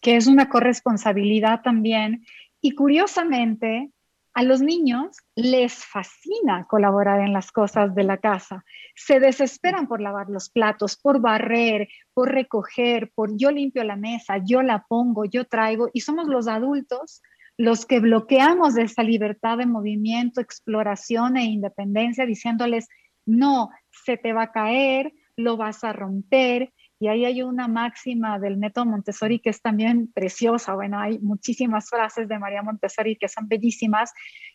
Que 0.01 0.17
es 0.17 0.27
una 0.27 0.49
corresponsabilidad 0.49 1.61
también. 1.61 2.25
Y 2.59 2.71
curiosamente, 2.71 3.91
a 4.35 4.43
los 4.43 4.61
niños 4.61 5.17
les 5.35 5.85
fascina 5.85 6.65
colaborar 6.67 7.21
en 7.21 7.31
las 7.31 7.53
cosas 7.53 7.95
de 7.95 8.03
la 8.03 8.17
casa. 8.17 8.65
Se 8.93 9.21
desesperan 9.21 9.87
por 9.87 10.01
lavar 10.01 10.29
los 10.29 10.49
platos, 10.49 10.97
por 10.97 11.21
barrer, 11.21 11.87
por 12.13 12.33
recoger, 12.33 13.11
por 13.15 13.37
yo 13.37 13.49
limpio 13.49 13.83
la 13.85 13.95
mesa, 13.95 14.41
yo 14.43 14.61
la 14.61 14.85
pongo, 14.89 15.23
yo 15.23 15.45
traigo. 15.45 15.89
Y 15.93 16.01
somos 16.01 16.27
los 16.27 16.49
adultos 16.49 17.21
los 17.57 17.85
que 17.85 18.01
bloqueamos 18.01 18.77
esa 18.77 19.03
libertad 19.03 19.57
de 19.57 19.65
movimiento, 19.65 20.41
exploración 20.41 21.37
e 21.37 21.45
independencia, 21.45 22.25
diciéndoles, 22.25 22.89
no, 23.25 23.69
se 23.89 24.17
te 24.17 24.33
va 24.33 24.43
a 24.43 24.51
caer, 24.51 25.13
lo 25.37 25.55
vas 25.55 25.85
a 25.85 25.93
romper, 25.93 26.73
y 26.99 27.07
ahí 27.07 27.25
hay 27.25 27.41
una 27.41 27.67
máxima 27.67 28.39
del 28.39 28.57
método 28.57 28.85
Montessori 28.85 29.39
que 29.39 29.49
es 29.49 29.61
también 29.61 30.11
preciosa. 30.13 30.75
Bueno, 30.75 30.99
hay 30.99 31.19
muchísimas 31.19 31.89
frases 31.89 32.27
de 32.27 32.39
María 32.39 32.63
Montessori 32.63 33.17
que 33.17 33.27
son 33.27 33.47
bellísimas, 33.47 34.11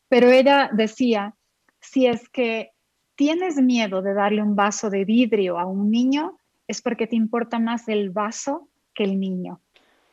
pero 0.09 0.31
ella 0.31 0.71
decía, 0.73 1.35
si 1.81 2.07
es 2.07 2.29
que 2.31 2.71
tienes 3.15 3.57
miedo 3.57 4.01
de 4.01 4.15
darle 4.15 4.43
un 4.43 4.57
vaso 4.57 4.89
de 4.89 5.05
vidrio 5.05 5.59
a 5.59 5.67
un 5.67 5.91
niño, 5.91 6.39
es 6.67 6.81
porque 6.81 7.07
te 7.07 7.17
importa 7.17 7.59
más 7.59 7.89
el 7.89 8.11
vaso 8.11 8.69
que 8.95 9.05
el 9.05 9.21
niño, 9.21 9.61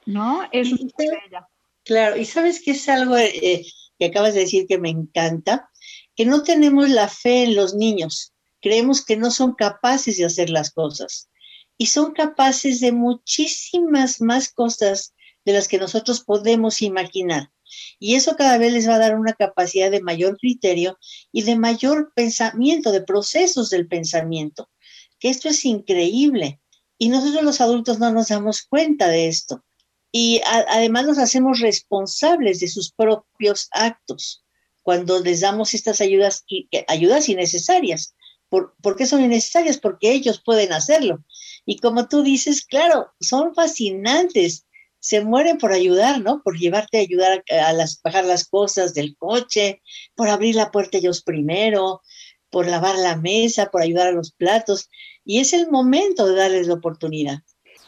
¿no? 0.06 0.42
Es 0.52 0.74
ella. 0.74 1.48
Claro, 1.86 2.18
y 2.18 2.26
sabes 2.26 2.62
que 2.62 2.72
es 2.72 2.90
algo 2.90 3.16
eh, 3.16 3.64
que 3.98 4.06
acabas 4.06 4.34
de 4.34 4.42
decir 4.42 4.68
que 4.68 4.78
me 4.78 4.90
encanta, 4.90 5.70
que 6.16 6.26
no 6.26 6.44
tenemos 6.44 6.90
la 6.90 7.08
fe 7.08 7.44
en 7.44 7.56
los 7.56 7.74
niños, 7.74 8.34
creemos 8.62 9.06
que 9.06 9.16
no 9.16 9.32
son 9.32 9.54
capaces 9.54 10.18
de 10.18 10.26
hacer 10.26 10.50
las 10.50 10.72
cosas 10.72 11.30
y 11.78 11.88
son 11.88 12.14
capaces 12.14 12.80
de 12.80 12.92
muchísimas 12.92 14.22
más 14.22 14.50
cosas 14.50 15.14
de 15.46 15.54
las 15.54 15.68
que 15.68 15.78
nosotros 15.78 16.22
podemos 16.22 16.82
imaginar. 16.82 17.52
Y 18.00 18.16
eso 18.16 18.36
cada 18.36 18.58
vez 18.58 18.74
les 18.74 18.88
va 18.88 18.96
a 18.96 19.00
dar 19.00 19.18
una 19.18 19.34
capacidad 19.34 19.92
de 19.92 20.02
mayor 20.02 20.38
criterio 20.38 20.98
y 21.32 21.44
de 21.44 21.56
mayor 21.56 22.12
pensamiento, 22.16 22.92
de 22.92 23.02
procesos 23.02 23.70
del 23.70 23.88
pensamiento, 23.88 24.70
que 25.20 25.30
esto 25.30 25.50
es 25.50 25.66
increíble. 25.66 26.60
Y 26.98 27.10
nosotros 27.10 27.44
los 27.44 27.62
adultos 27.62 28.00
no 28.00 28.12
nos 28.12 28.30
damos 28.30 28.63
cuenta 28.63 29.08
de 29.08 29.28
esto. 29.28 29.63
Y 30.12 30.42
además 30.46 31.06
nos 31.06 31.18
hacemos 31.18 31.60
responsables 31.60 32.60
de 32.60 32.70
sus 32.70 32.92
propios 32.92 33.68
actos 33.72 34.44
cuando 34.82 35.20
les 35.20 35.42
damos 35.42 35.74
estas 35.74 36.00
ayudas, 36.00 36.46
ayudas 36.88 37.28
innecesarias. 37.28 38.16
¿Por, 38.50 38.76
¿Por 38.82 38.96
qué 38.96 39.06
son 39.06 39.22
innecesarias? 39.24 39.78
Porque 39.78 40.12
ellos 40.12 40.42
pueden 40.44 40.74
hacerlo. 40.74 41.24
Y 41.66 41.78
como 41.78 42.08
tú 42.08 42.24
dices, 42.24 42.66
claro, 42.66 43.12
son 43.20 43.54
fascinantes. 43.54 44.66
Se 45.00 45.24
mueren 45.24 45.58
por 45.58 45.74
ayudar, 45.74 46.22
¿no? 46.22 46.42
Por 46.42 46.58
llevarte 46.58 46.98
a 46.98 47.02
ayudar 47.02 47.44
a, 47.50 47.74
las, 47.74 48.02
bajar 48.02 48.26
las 48.26 48.48
cosas 48.48 48.94
del 48.94 49.16
coche, 49.18 49.82
por 50.16 50.30
abrir 50.30 50.56
la 50.56 50.72
puerta 50.72 50.98
ellos 50.98 51.22
primero, 51.22 52.02
por 52.50 52.68
lavar 52.68 52.98
la 52.98 53.18
mesa, 53.18 53.70
por 53.70 53.82
ayudar 53.82 54.08
a 54.08 54.12
los 54.12 54.32
platos. 54.32 54.90
Y 55.26 55.40
es 55.40 55.54
el 55.54 55.70
momento 55.70 56.26
de 56.26 56.36
darles 56.36 56.68
la 56.68 56.76
oportunidad. 56.76 57.40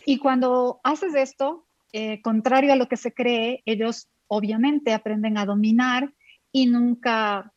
Y 0.06 0.18
cuando 0.18 0.82
haces 0.84 1.16
esto, 1.16 1.68
eh, 1.94 2.22
contrario 2.22 2.74
a 2.74 2.76
lo 2.76 2.88
que 2.88 2.98
se 2.98 3.14
cree, 3.14 3.64
ellos 3.66 4.10
obviamente 4.28 4.94
aprenden 4.94 5.38
a 5.38 5.46
dominar 5.46 6.14
y 6.52 6.68
nunca 6.68 7.54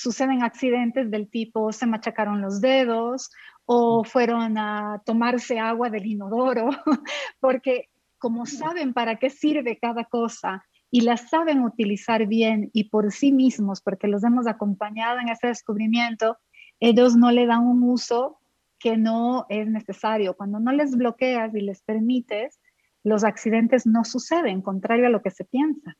suceden 0.00 0.42
accidentes 0.42 1.10
del 1.10 1.28
tipo 1.28 1.72
se 1.72 1.86
machacaron 1.86 2.40
los 2.40 2.60
dedos 2.60 3.30
o 3.66 4.02
fueron 4.02 4.58
a 4.58 5.02
tomarse 5.04 5.58
agua 5.58 5.90
del 5.90 6.06
inodoro, 6.06 6.70
porque 7.40 7.88
como 8.18 8.46
saben 8.46 8.92
para 8.92 9.16
qué 9.16 9.30
sirve 9.30 9.78
cada 9.78 10.04
cosa 10.04 10.64
y 10.90 11.02
la 11.02 11.16
saben 11.16 11.62
utilizar 11.62 12.26
bien 12.26 12.70
y 12.72 12.84
por 12.84 13.12
sí 13.12 13.32
mismos, 13.32 13.80
porque 13.80 14.08
los 14.08 14.24
hemos 14.24 14.46
acompañado 14.46 15.18
en 15.20 15.28
ese 15.28 15.46
descubrimiento, 15.46 16.36
ellos 16.80 17.14
no 17.14 17.30
le 17.30 17.46
dan 17.46 17.66
un 17.66 17.82
uso 17.82 18.40
que 18.78 18.96
no 18.96 19.46
es 19.48 19.68
necesario. 19.68 20.34
Cuando 20.34 20.58
no 20.58 20.72
les 20.72 20.96
bloqueas 20.96 21.54
y 21.54 21.60
les 21.60 21.82
permites, 21.82 22.58
los 23.04 23.22
accidentes 23.22 23.86
no 23.86 24.04
suceden, 24.04 24.62
contrario 24.62 25.06
a 25.06 25.10
lo 25.10 25.22
que 25.22 25.30
se 25.30 25.44
piensa. 25.44 25.96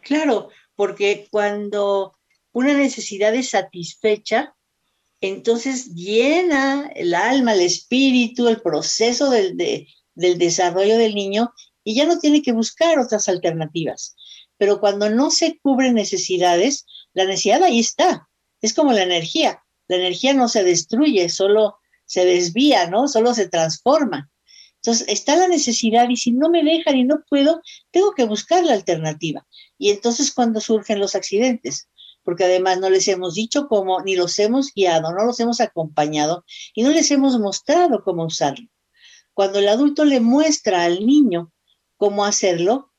Claro, 0.00 0.48
porque 0.74 1.26
cuando 1.30 2.14
una 2.52 2.74
necesidad 2.74 3.34
es 3.34 3.50
satisfecha, 3.50 4.54
entonces 5.20 5.94
llena 5.94 6.90
el 6.94 7.14
alma, 7.14 7.54
el 7.54 7.60
espíritu, 7.60 8.48
el 8.48 8.60
proceso 8.60 9.30
del, 9.30 9.56
del 9.56 10.38
desarrollo 10.38 10.98
del 10.98 11.14
niño 11.14 11.52
y 11.84 11.94
ya 11.94 12.06
no 12.06 12.18
tiene 12.18 12.42
que 12.42 12.52
buscar 12.52 12.98
otras 12.98 13.28
alternativas. 13.28 14.16
Pero 14.58 14.80
cuando 14.80 15.10
no 15.10 15.30
se 15.30 15.58
cubren 15.58 15.94
necesidades, 15.94 16.86
la 17.14 17.24
necesidad 17.24 17.62
ahí 17.62 17.80
está. 17.80 18.28
Es 18.60 18.74
como 18.74 18.92
la 18.92 19.02
energía. 19.02 19.62
La 19.88 19.96
energía 19.96 20.34
no 20.34 20.48
se 20.48 20.64
destruye, 20.64 21.28
solo 21.28 21.78
se 22.04 22.24
desvía, 22.24 22.88
¿no? 22.88 23.08
Solo 23.08 23.34
se 23.34 23.48
transforma. 23.48 24.30
Entonces, 24.76 25.06
está 25.08 25.36
la 25.36 25.48
necesidad 25.48 26.08
y 26.08 26.16
si 26.16 26.32
no 26.32 26.50
me 26.50 26.64
dejan 26.64 26.96
y 26.96 27.04
no 27.04 27.22
puedo, 27.28 27.62
tengo 27.92 28.14
que 28.14 28.24
buscar 28.24 28.64
la 28.64 28.74
alternativa. 28.74 29.46
Y 29.78 29.90
entonces 29.90 30.32
cuando 30.32 30.60
surgen 30.60 30.98
los 30.98 31.14
accidentes, 31.14 31.88
porque 32.24 32.44
además 32.44 32.78
no 32.78 32.90
les 32.90 33.08
hemos 33.08 33.34
dicho 33.34 33.66
cómo, 33.68 34.00
ni 34.02 34.16
los 34.16 34.38
hemos 34.38 34.72
guiado, 34.72 35.12
no 35.12 35.24
los 35.24 35.40
hemos 35.40 35.60
acompañado 35.60 36.44
y 36.74 36.82
no 36.82 36.90
les 36.90 37.10
hemos 37.10 37.38
mostrado 37.38 38.02
cómo 38.04 38.24
usarlo. 38.24 38.68
Cuando 39.34 39.58
el 39.58 39.68
adulto 39.68 40.04
le 40.04 40.20
muestra 40.20 40.84
al 40.84 41.06
niño 41.06 41.52
cómo 41.96 42.24
hacerlo, 42.24 42.92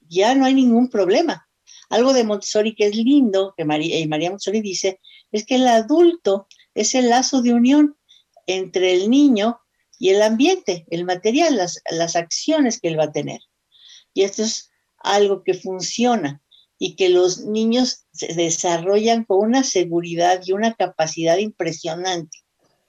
ya 0.00 0.34
no 0.34 0.44
hay 0.44 0.54
ningún 0.54 0.88
problema. 0.88 1.48
Algo 1.88 2.12
de 2.12 2.24
Montessori 2.24 2.74
que 2.74 2.86
es 2.86 2.94
lindo, 2.94 3.54
que 3.56 3.64
María, 3.64 3.98
y 3.98 4.06
Montessori 4.06 4.60
dice, 4.60 5.00
es 5.32 5.46
que 5.46 5.56
el 5.56 5.66
adulto 5.66 6.46
es 6.74 6.94
el 6.94 7.08
lazo 7.08 7.42
de 7.42 7.54
unión 7.54 7.96
entre 8.46 8.94
el 8.94 9.10
niño 9.10 9.60
y 9.98 10.10
el 10.10 10.22
ambiente, 10.22 10.86
el 10.90 11.04
material, 11.04 11.56
las, 11.56 11.80
las 11.90 12.16
acciones 12.16 12.80
que 12.80 12.88
él 12.88 12.98
va 12.98 13.04
a 13.04 13.12
tener. 13.12 13.40
Y 14.14 14.22
esto 14.22 14.42
es 14.42 14.70
algo 14.98 15.42
que 15.42 15.54
funciona 15.54 16.42
y 16.82 16.96
que 16.96 17.10
los 17.10 17.44
niños 17.44 18.06
se 18.10 18.34
desarrollan 18.34 19.24
con 19.24 19.46
una 19.46 19.62
seguridad 19.62 20.40
y 20.44 20.52
una 20.52 20.72
capacidad 20.72 21.36
impresionante. 21.36 22.38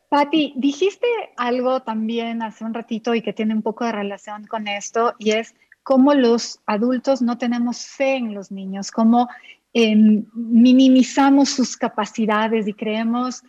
Patti, 0.08 0.54
dijiste 0.56 1.06
algo 1.36 1.82
también 1.82 2.42
hace 2.42 2.64
un 2.64 2.74
ratito 2.74 3.14
y 3.14 3.22
que 3.22 3.34
tiene 3.34 3.54
un 3.54 3.62
poco 3.62 3.84
de 3.84 3.92
relación 3.92 4.48
con 4.48 4.70
esto, 4.70 5.14
y 5.20 5.32
es 5.32 5.54
cómo 5.84 6.14
los 6.14 6.62
adultos 6.66 7.22
no 7.22 7.38
tenemos 7.38 7.86
fe 7.86 8.16
en 8.16 8.34
los 8.34 8.50
niños, 8.50 8.92
cómo 8.92 9.28
em, 9.74 10.26
minimizamos 10.34 11.50
sus 11.50 11.76
capacidades 11.76 12.68
y 12.70 12.74
creemos 12.74 13.44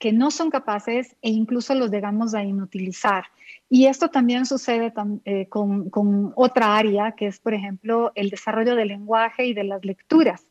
que 0.00 0.12
no 0.14 0.30
son 0.30 0.50
capaces 0.50 1.14
e 1.20 1.28
incluso 1.28 1.74
los 1.74 1.90
llegamos 1.90 2.34
a 2.34 2.42
inutilizar. 2.42 3.24
Y 3.68 3.84
esto 3.84 4.08
también 4.08 4.46
sucede 4.46 4.92
eh, 5.26 5.46
con, 5.48 6.32
otra 6.36 6.76
área, 6.78 7.12
que 7.12 7.26
es, 7.26 7.38
por 7.38 7.52
ejemplo, 7.52 8.10
el 8.14 8.30
desarrollo 8.30 8.74
del 8.74 8.88
lenguaje 8.88 9.44
y 9.44 9.52
de 9.52 9.64
las 9.64 9.84
lecturas. 9.84 10.42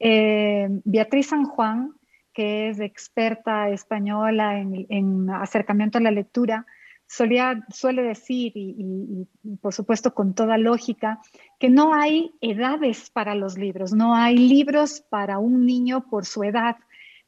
Eh, 0.00 0.66
Beatriz 0.84 1.28
San 1.28 1.44
Juan, 1.44 1.92
que 2.32 2.70
es 2.70 2.80
experta 2.80 3.68
española 3.68 4.58
en, 4.58 5.28
acercamiento 5.28 5.98
a 5.98 6.00
la 6.00 6.10
lectura, 6.10 6.64
suele 7.06 8.02
decir, 8.02 8.52
y, 8.56 9.28
por 9.60 9.74
supuesto 9.74 10.14
con 10.14 10.34
toda 10.34 10.56
lógica, 10.56 11.20
que 11.58 11.68
no 11.68 11.92
hay 11.92 12.32
edades 12.40 13.10
para 13.10 13.34
los 13.34 13.58
libros, 13.58 13.92
no 13.92 14.16
hay 14.16 14.38
libros 14.38 15.02
para 15.02 15.38
un 15.38 15.66
niño 15.66 16.08
por 16.08 16.24
su 16.24 16.44
edad, 16.44 16.76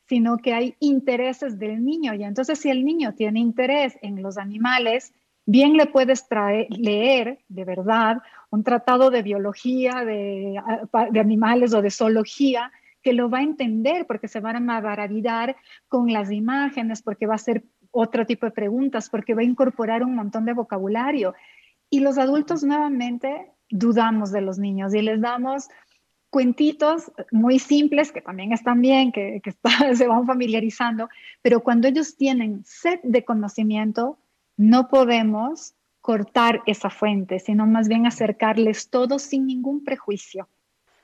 sino 0.08 0.38
que 0.38 0.54
hay 0.54 0.74
intereses 0.80 1.58
del 1.58 1.84
niño. 1.84 2.14
Y 2.14 2.24
entonces 2.24 2.58
si 2.58 2.70
el 2.70 2.84
niño 2.84 3.14
tiene 3.14 3.40
interés 3.40 3.98
en 4.02 4.22
los 4.22 4.38
animales, 4.38 5.12
bien 5.44 5.76
le 5.76 5.86
puedes 5.86 6.28
traer, 6.28 6.66
leer 6.70 7.38
de 7.48 7.64
verdad 7.64 8.18
un 8.50 8.64
tratado 8.64 9.10
de 9.10 9.22
biología, 9.22 10.04
de, 10.04 10.60
de 11.10 11.20
animales 11.20 11.74
o 11.74 11.82
de 11.82 11.90
zoología, 11.90 12.72
que 13.02 13.12
lo 13.12 13.28
va 13.30 13.38
a 13.38 13.42
entender 13.42 14.06
porque 14.06 14.28
se 14.28 14.40
van 14.40 14.56
a 14.56 14.80
maravillar 14.80 15.56
con 15.88 16.12
las 16.12 16.30
imágenes, 16.30 17.02
porque 17.02 17.26
va 17.26 17.34
a 17.34 17.36
hacer 17.36 17.64
otro 17.90 18.26
tipo 18.26 18.46
de 18.46 18.52
preguntas, 18.52 19.10
porque 19.10 19.34
va 19.34 19.42
a 19.42 19.44
incorporar 19.44 20.02
un 20.02 20.14
montón 20.14 20.44
de 20.44 20.54
vocabulario. 20.54 21.34
Y 21.90 22.00
los 22.00 22.18
adultos 22.18 22.64
nuevamente 22.64 23.50
dudamos 23.70 24.32
de 24.32 24.40
los 24.40 24.58
niños 24.58 24.94
y 24.94 25.02
les 25.02 25.20
damos 25.20 25.68
cuentitos 26.30 27.10
muy 27.30 27.58
simples 27.58 28.12
que 28.12 28.20
también 28.20 28.52
están 28.52 28.80
bien, 28.80 29.12
que, 29.12 29.40
se 29.96 30.06
van 30.06 30.26
familiarizando, 30.26 31.08
pero 31.42 31.62
cuando 31.62 31.88
ellos 31.88 32.16
tienen 32.16 32.64
sed 32.64 33.00
de 33.02 33.24
conocimiento, 33.24 34.18
no 34.56 34.88
podemos 34.88 35.74
cortar 36.00 36.62
esa 36.66 36.90
fuente, 36.90 37.38
sino 37.38 37.66
más 37.66 37.88
bien 37.88 38.06
acercarles 38.06 38.88
todo 38.88 39.18
sin 39.18 39.46
ningún 39.46 39.84
prejuicio. 39.84 40.48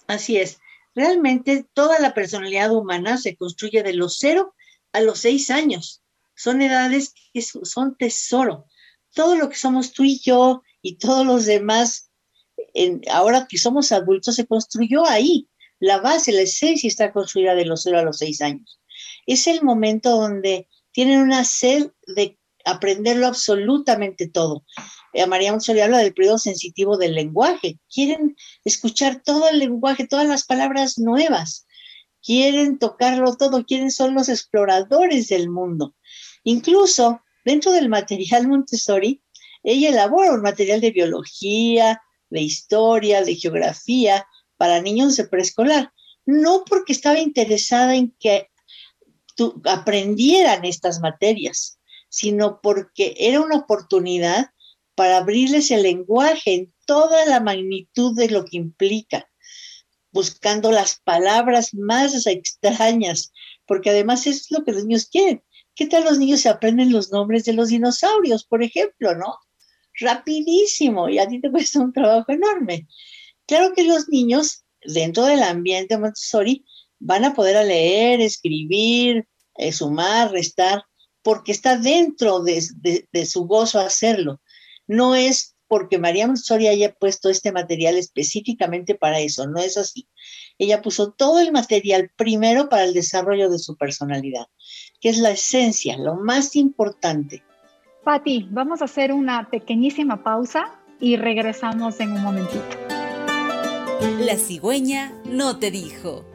Así 0.06 0.36
es. 0.36 0.60
Realmente 0.94 1.66
toda 1.72 1.98
la 1.98 2.14
personalidad 2.14 2.72
humana 2.72 3.16
se 3.16 3.36
construye 3.36 3.82
de 3.82 3.94
los 3.94 4.18
cero 4.18 4.54
a 4.92 5.00
los 5.00 5.20
seis 5.20 5.50
años. 5.50 6.02
Son 6.34 6.62
edades 6.62 7.14
que 7.32 7.42
son 7.42 7.96
tesoro. 7.96 8.66
Todo 9.12 9.36
lo 9.36 9.48
que 9.48 9.56
somos 9.56 9.92
tú 9.92 10.04
y 10.04 10.20
yo 10.20 10.62
y 10.82 10.96
todos 10.96 11.26
los 11.26 11.46
demás 11.46 12.10
ahora 13.10 13.46
que 13.48 13.58
somos 13.58 13.92
adultos, 13.92 14.36
se 14.36 14.46
construyó 14.46 15.06
ahí. 15.06 15.48
La 15.80 15.98
base, 16.00 16.32
la 16.32 16.42
esencia 16.42 16.88
está 16.88 17.12
construida 17.12 17.54
de 17.54 17.66
los 17.66 17.82
0 17.82 17.98
a 17.98 18.02
los 18.02 18.18
6 18.18 18.40
años. 18.42 18.80
Es 19.26 19.46
el 19.46 19.62
momento 19.62 20.10
donde 20.10 20.68
tienen 20.92 21.20
una 21.20 21.44
sed 21.44 21.90
de 22.06 22.38
aprenderlo 22.64 23.26
absolutamente 23.26 24.28
todo. 24.28 24.64
Eh, 25.12 25.26
María 25.26 25.50
Montessori 25.50 25.80
habla 25.80 25.98
del 25.98 26.14
periodo 26.14 26.38
sensitivo 26.38 26.96
del 26.96 27.14
lenguaje. 27.14 27.78
Quieren 27.92 28.36
escuchar 28.64 29.22
todo 29.22 29.48
el 29.48 29.58
lenguaje, 29.58 30.06
todas 30.06 30.26
las 30.26 30.44
palabras 30.44 30.98
nuevas. 30.98 31.66
Quieren 32.22 32.78
tocarlo 32.78 33.36
todo, 33.36 33.64
quieren 33.64 33.90
son 33.90 34.14
los 34.14 34.28
exploradores 34.28 35.28
del 35.28 35.50
mundo. 35.50 35.94
Incluso 36.42 37.20
dentro 37.44 37.72
del 37.72 37.88
material 37.88 38.48
Montessori, 38.48 39.22
ella 39.62 39.90
elabora 39.90 40.32
un 40.32 40.42
material 40.42 40.80
de 40.80 40.90
biología, 40.90 42.00
de 42.34 42.40
historia, 42.40 43.22
de 43.22 43.36
geografía 43.36 44.26
para 44.56 44.82
niños 44.82 45.16
de 45.16 45.28
preescolar. 45.28 45.92
No 46.26 46.64
porque 46.68 46.92
estaba 46.92 47.20
interesada 47.20 47.94
en 47.94 48.14
que 48.18 48.50
aprendieran 49.64 50.64
estas 50.64 51.00
materias, 51.00 51.78
sino 52.08 52.60
porque 52.60 53.14
era 53.18 53.40
una 53.40 53.56
oportunidad 53.58 54.50
para 54.96 55.18
abrirles 55.18 55.70
el 55.70 55.82
lenguaje 55.82 56.54
en 56.54 56.74
toda 56.86 57.24
la 57.26 57.38
magnitud 57.38 58.16
de 58.16 58.28
lo 58.28 58.44
que 58.44 58.56
implica, 58.56 59.30
buscando 60.10 60.72
las 60.72 61.00
palabras 61.04 61.72
más 61.72 62.26
extrañas, 62.26 63.32
porque 63.64 63.90
además 63.90 64.26
es 64.26 64.50
lo 64.50 64.64
que 64.64 64.72
los 64.72 64.84
niños 64.84 65.06
quieren. 65.06 65.42
¿Qué 65.76 65.86
tal 65.86 66.04
los 66.04 66.18
niños 66.18 66.40
se 66.40 66.48
aprenden 66.48 66.92
los 66.92 67.12
nombres 67.12 67.44
de 67.44 67.52
los 67.52 67.68
dinosaurios, 67.68 68.44
por 68.44 68.62
ejemplo, 68.62 69.14
no? 69.14 69.36
Rapidísimo 69.98 71.08
y 71.08 71.18
a 71.18 71.28
ti 71.28 71.40
te 71.40 71.50
cuesta 71.50 71.80
un 71.80 71.92
trabajo 71.92 72.32
enorme. 72.32 72.86
Claro 73.46 73.72
que 73.74 73.84
los 73.84 74.08
niños 74.08 74.64
dentro 74.84 75.24
del 75.24 75.42
ambiente 75.42 75.98
Montessori 75.98 76.64
van 76.98 77.24
a 77.24 77.34
poder 77.34 77.64
leer, 77.66 78.20
escribir, 78.20 79.26
eh, 79.56 79.72
sumar, 79.72 80.32
restar, 80.32 80.84
porque 81.22 81.52
está 81.52 81.78
dentro 81.78 82.40
de, 82.40 82.62
de, 83.12 83.26
su 83.26 83.46
gozo 83.46 83.80
hacerlo. 83.80 84.40
No 84.86 85.14
es 85.14 85.54
porque 85.66 85.98
María 85.98 86.26
Montessori 86.26 86.68
haya 86.68 86.94
puesto 86.94 87.30
este 87.30 87.52
material 87.52 87.96
específicamente 87.96 88.94
para 88.94 89.20
eso, 89.20 89.46
no 89.46 89.60
es 89.60 89.76
así. 89.76 90.08
Ella 90.58 90.82
puso 90.82 91.12
todo 91.12 91.40
el 91.40 91.52
material 91.52 92.10
primero 92.16 92.68
para 92.68 92.84
el 92.84 92.94
desarrollo 92.94 93.50
de 93.50 93.58
su 93.58 93.76
personalidad, 93.76 94.46
que 95.00 95.08
es 95.08 95.18
la 95.18 95.30
esencia, 95.30 95.96
lo 95.96 96.16
más 96.16 96.56
importante. 96.56 97.42
Pati, 98.04 98.46
vamos 98.50 98.82
a 98.82 98.84
hacer 98.84 99.14
una 99.14 99.48
pequeñísima 99.48 100.22
pausa 100.22 100.66
y 101.00 101.16
regresamos 101.16 101.98
en 102.00 102.12
un 102.12 102.22
momentito. 102.22 102.62
La 104.20 104.36
cigüeña 104.36 105.10
no 105.24 105.58
te 105.58 105.70
dijo. 105.70 106.26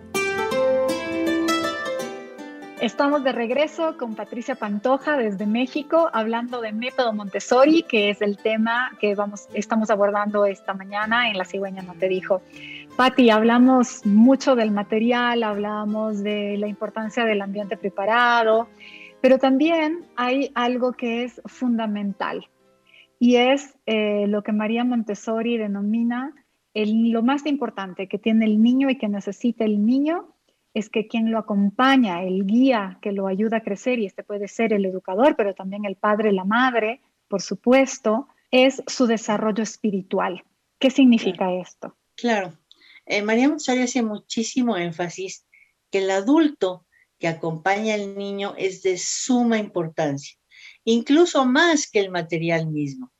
Estamos 2.81 3.23
de 3.23 3.33
regreso 3.33 3.97
con 3.99 4.15
Patricia 4.15 4.55
Pantoja 4.55 5.15
desde 5.17 5.45
México 5.45 6.09
hablando 6.11 6.59
de 6.59 6.71
método 6.71 7.13
Montessori, 7.13 7.83
que 7.83 8.09
es 8.09 8.21
el 8.23 8.37
tema 8.37 8.91
que 8.99 9.13
vamos, 9.13 9.47
estamos 9.53 9.91
abordando 9.91 10.45
esta 10.45 10.73
mañana 10.73 11.29
en 11.29 11.37
La 11.37 11.45
cigüeña 11.45 11.83
no 11.83 11.93
te 11.93 12.07
dijo. 12.07 12.41
Pati, 12.97 13.29
hablamos 13.29 14.05
mucho 14.07 14.55
del 14.55 14.71
material, 14.71 15.43
hablamos 15.43 16.23
de 16.23 16.57
la 16.57 16.67
importancia 16.67 17.25
del 17.25 17.41
ambiente 17.41 17.77
preparado, 17.77 18.69
pero 19.21 19.37
también 19.37 20.05
hay 20.15 20.51
algo 20.55 20.93
que 20.93 21.23
es 21.23 21.41
fundamental 21.45 22.47
y 23.19 23.35
es 23.35 23.75
eh, 23.85 24.27
lo 24.27 24.43
que 24.43 24.53
María 24.53 24.83
Montessori 24.83 25.57
denomina 25.57 26.33
el, 26.73 27.11
lo 27.11 27.21
más 27.21 27.45
importante 27.45 28.07
que 28.07 28.17
tiene 28.17 28.45
el 28.45 28.61
niño 28.61 28.89
y 28.89 28.97
que 28.97 29.09
necesita 29.09 29.65
el 29.65 29.85
niño 29.85 30.33
es 30.73 30.89
que 30.89 31.07
quien 31.07 31.31
lo 31.31 31.39
acompaña, 31.39 32.23
el 32.23 32.45
guía 32.45 32.99
que 33.01 33.11
lo 33.11 33.27
ayuda 33.27 33.57
a 33.57 33.63
crecer, 33.63 33.99
y 33.99 34.05
este 34.05 34.23
puede 34.23 34.47
ser 34.47 34.71
el 34.71 34.85
educador, 34.85 35.35
pero 35.35 35.53
también 35.53 35.85
el 35.85 35.95
padre, 35.95 36.31
la 36.31 36.45
madre, 36.45 37.01
por 37.27 37.41
supuesto, 37.41 38.27
es 38.51 38.81
su 38.87 39.07
desarrollo 39.07 39.63
espiritual. 39.63 40.43
¿Qué 40.77 40.91
significa 40.91 41.51
esto? 41.53 41.95
Claro. 42.15 42.53
Eh, 43.05 43.23
María 43.23 43.47
Montessori 43.47 43.81
hace 43.81 44.03
muchísimo 44.03 44.77
énfasis 44.77 45.45
que 45.91 45.99
el 45.99 46.11
adulto 46.11 46.85
que 47.19 47.27
acompaña 47.27 47.95
al 47.95 48.17
niño 48.17 48.55
es 48.57 48.81
de 48.81 48.97
suma 48.97 49.57
importancia, 49.57 50.37
incluso 50.85 51.45
más 51.45 51.89
que 51.89 51.99
el 51.99 52.09
material 52.09 52.67
mismo. 52.67 53.11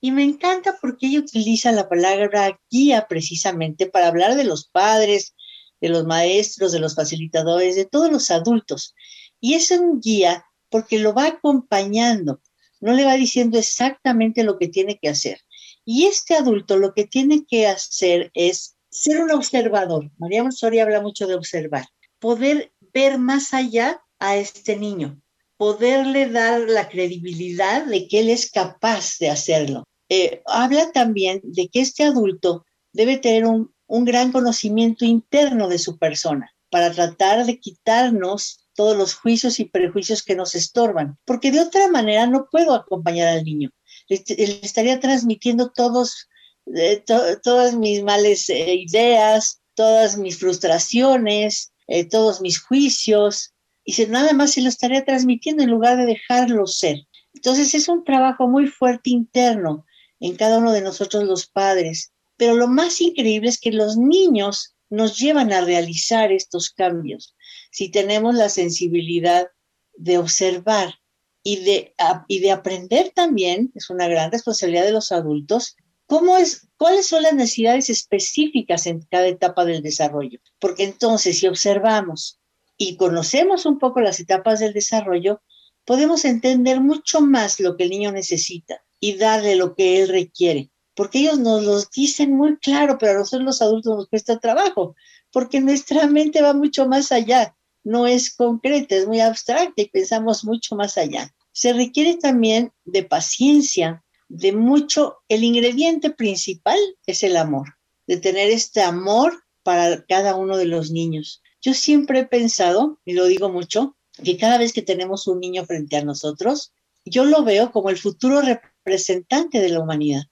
Y 0.00 0.10
me 0.10 0.24
encanta 0.24 0.76
porque 0.80 1.06
ella 1.06 1.20
utiliza 1.20 1.70
la 1.70 1.88
palabra 1.88 2.60
guía 2.70 3.06
precisamente 3.08 3.86
para 3.86 4.08
hablar 4.08 4.34
de 4.34 4.44
los 4.44 4.68
padres, 4.68 5.34
de 5.80 5.88
los 5.88 6.04
maestros, 6.04 6.72
de 6.72 6.80
los 6.80 6.94
facilitadores, 6.94 7.76
de 7.76 7.84
todos 7.84 8.10
los 8.10 8.30
adultos. 8.30 8.94
Y 9.40 9.54
es 9.54 9.70
un 9.70 10.00
guía 10.00 10.44
porque 10.70 10.98
lo 10.98 11.12
va 11.12 11.26
acompañando, 11.26 12.40
no 12.80 12.94
le 12.94 13.04
va 13.04 13.14
diciendo 13.14 13.58
exactamente 13.58 14.42
lo 14.42 14.58
que 14.58 14.68
tiene 14.68 14.98
que 15.00 15.08
hacer. 15.08 15.40
Y 15.84 16.06
este 16.06 16.34
adulto 16.34 16.76
lo 16.76 16.94
que 16.94 17.06
tiene 17.06 17.44
que 17.46 17.66
hacer 17.66 18.30
es 18.34 18.76
ser 18.90 19.22
un 19.22 19.30
observador. 19.30 20.10
María 20.18 20.42
Montessori 20.42 20.80
habla 20.80 21.00
mucho 21.00 21.26
de 21.26 21.34
observar, 21.34 21.86
poder 22.18 22.71
ver 22.92 23.18
más 23.18 23.54
allá 23.54 24.02
a 24.18 24.36
este 24.36 24.76
niño, 24.76 25.20
poderle 25.56 26.28
dar 26.28 26.60
la 26.68 26.88
credibilidad 26.88 27.86
de 27.86 28.08
que 28.08 28.20
él 28.20 28.30
es 28.30 28.50
capaz 28.50 29.18
de 29.18 29.30
hacerlo. 29.30 29.84
Eh, 30.08 30.42
habla 30.46 30.92
también 30.92 31.40
de 31.42 31.68
que 31.68 31.80
este 31.80 32.04
adulto 32.04 32.66
debe 32.92 33.16
tener 33.16 33.46
un, 33.46 33.72
gran 33.88 34.32
conocimiento 34.32 35.04
interno 35.04 35.68
de 35.68 35.78
su 35.78 35.98
persona 35.98 36.50
para 36.70 36.90
tratar 36.92 37.44
de 37.44 37.60
quitarnos 37.60 38.66
todos 38.74 38.96
los 38.96 39.14
juicios 39.14 39.60
y 39.60 39.66
prejuicios 39.66 40.22
que 40.22 40.34
nos 40.34 40.54
estorban, 40.54 41.18
porque 41.26 41.50
de 41.50 41.60
otra 41.60 41.88
manera 41.88 42.26
no 42.26 42.48
puedo 42.50 42.74
acompañar 42.74 43.28
al 43.28 43.44
niño. 43.44 43.70
Le, 44.08 44.22
estaría 44.62 44.98
transmitiendo 44.98 45.70
todos, 45.70 46.28
eh, 46.74 47.04
todas 47.42 47.74
mis 47.74 48.02
males 48.02 48.48
eh, 48.48 48.74
ideas, 48.74 49.62
todas 49.74 50.16
mis 50.16 50.38
frustraciones, 50.38 51.71
eh, 51.92 52.08
todos 52.08 52.40
mis 52.40 52.58
juicios, 52.58 53.52
y 53.84 53.92
si 53.92 54.06
nada 54.06 54.32
más 54.32 54.52
se 54.52 54.62
lo 54.62 54.70
estaría 54.70 55.04
transmitiendo 55.04 55.62
en 55.62 55.70
lugar 55.70 55.98
de 55.98 56.06
dejarlo 56.06 56.66
ser. 56.66 57.06
Entonces 57.34 57.74
es 57.74 57.86
un 57.86 58.02
trabajo 58.02 58.48
muy 58.48 58.66
fuerte 58.66 59.10
interno 59.10 59.84
en 60.18 60.34
cada 60.36 60.56
uno 60.56 60.72
de 60.72 60.80
nosotros 60.80 61.24
los 61.24 61.46
padres, 61.46 62.14
pero 62.38 62.54
lo 62.54 62.66
más 62.66 62.98
increíble 63.02 63.50
es 63.50 63.60
que 63.60 63.72
los 63.72 63.98
niños 63.98 64.74
nos 64.88 65.18
llevan 65.18 65.52
a 65.52 65.60
realizar 65.60 66.32
estos 66.32 66.70
cambios. 66.70 67.36
Si 67.70 67.90
tenemos 67.90 68.36
la 68.36 68.48
sensibilidad 68.48 69.48
de 69.94 70.16
observar 70.16 70.94
y 71.42 71.56
de, 71.56 71.94
y 72.26 72.38
de 72.38 72.52
aprender 72.52 73.12
también, 73.14 73.70
es 73.74 73.90
una 73.90 74.08
gran 74.08 74.32
responsabilidad 74.32 74.84
de 74.84 74.92
los 74.92 75.12
adultos, 75.12 75.76
¿Cómo 76.12 76.36
es, 76.36 76.68
¿Cuáles 76.76 77.06
son 77.06 77.22
las 77.22 77.32
necesidades 77.32 77.88
específicas 77.88 78.86
en 78.86 79.00
cada 79.10 79.28
etapa 79.28 79.64
del 79.64 79.80
desarrollo? 79.80 80.40
Porque 80.58 80.84
entonces, 80.84 81.38
si 81.38 81.46
observamos 81.46 82.38
y 82.76 82.98
conocemos 82.98 83.64
un 83.64 83.78
poco 83.78 84.02
las 84.02 84.20
etapas 84.20 84.60
del 84.60 84.74
desarrollo, 84.74 85.40
podemos 85.86 86.26
entender 86.26 86.82
mucho 86.82 87.22
más 87.22 87.60
lo 87.60 87.78
que 87.78 87.84
el 87.84 87.88
niño 87.88 88.12
necesita 88.12 88.82
y 89.00 89.14
darle 89.14 89.56
lo 89.56 89.74
que 89.74 90.02
él 90.02 90.08
requiere. 90.10 90.70
Porque 90.94 91.20
ellos 91.20 91.38
nos 91.38 91.62
lo 91.62 91.80
dicen 91.96 92.36
muy 92.36 92.58
claro, 92.58 92.98
pero 92.98 93.12
a 93.12 93.14
nosotros 93.20 93.46
los 93.46 93.62
adultos 93.62 93.96
nos 93.96 94.08
cuesta 94.10 94.38
trabajo, 94.38 94.94
porque 95.32 95.62
nuestra 95.62 96.06
mente 96.08 96.42
va 96.42 96.52
mucho 96.52 96.86
más 96.86 97.10
allá 97.10 97.56
no 97.84 98.06
es 98.06 98.34
concreta, 98.34 98.94
es 98.94 99.06
muy 99.06 99.20
abstracta 99.20 99.82
y 99.82 99.88
pensamos 99.88 100.44
mucho 100.44 100.76
más 100.76 100.98
allá. 100.98 101.34
Se 101.52 101.72
requiere 101.72 102.16
también 102.16 102.72
de 102.84 103.02
paciencia, 103.02 104.01
de 104.34 104.52
mucho, 104.54 105.18
el 105.28 105.44
ingrediente 105.44 106.08
principal 106.08 106.78
es 107.06 107.22
el 107.22 107.36
amor, 107.36 107.76
de 108.06 108.16
tener 108.16 108.48
este 108.48 108.80
amor 108.80 109.44
para 109.62 110.06
cada 110.06 110.36
uno 110.36 110.56
de 110.56 110.64
los 110.64 110.90
niños. 110.90 111.42
Yo 111.60 111.74
siempre 111.74 112.20
he 112.20 112.24
pensado, 112.24 112.98
y 113.04 113.12
lo 113.12 113.26
digo 113.26 113.50
mucho, 113.50 113.94
que 114.24 114.38
cada 114.38 114.56
vez 114.56 114.72
que 114.72 114.80
tenemos 114.80 115.26
un 115.26 115.38
niño 115.38 115.66
frente 115.66 115.98
a 115.98 116.04
nosotros, 116.04 116.72
yo 117.04 117.26
lo 117.26 117.44
veo 117.44 117.72
como 117.72 117.90
el 117.90 117.98
futuro 117.98 118.40
representante 118.40 119.60
de 119.60 119.68
la 119.68 119.80
humanidad, 119.80 120.22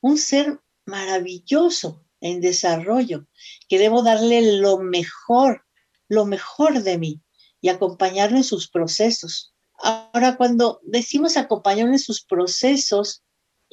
un 0.00 0.18
ser 0.18 0.58
maravilloso 0.84 2.04
en 2.20 2.40
desarrollo, 2.40 3.28
que 3.68 3.78
debo 3.78 4.02
darle 4.02 4.58
lo 4.58 4.78
mejor, 4.78 5.64
lo 6.08 6.26
mejor 6.26 6.82
de 6.82 6.98
mí 6.98 7.20
y 7.60 7.68
acompañarlo 7.68 8.36
en 8.36 8.44
sus 8.44 8.68
procesos. 8.68 9.54
Ahora, 9.78 10.36
cuando 10.36 10.80
decimos 10.82 11.36
acompañarlo 11.36 11.92
en 11.92 12.00
sus 12.00 12.24
procesos, 12.24 13.23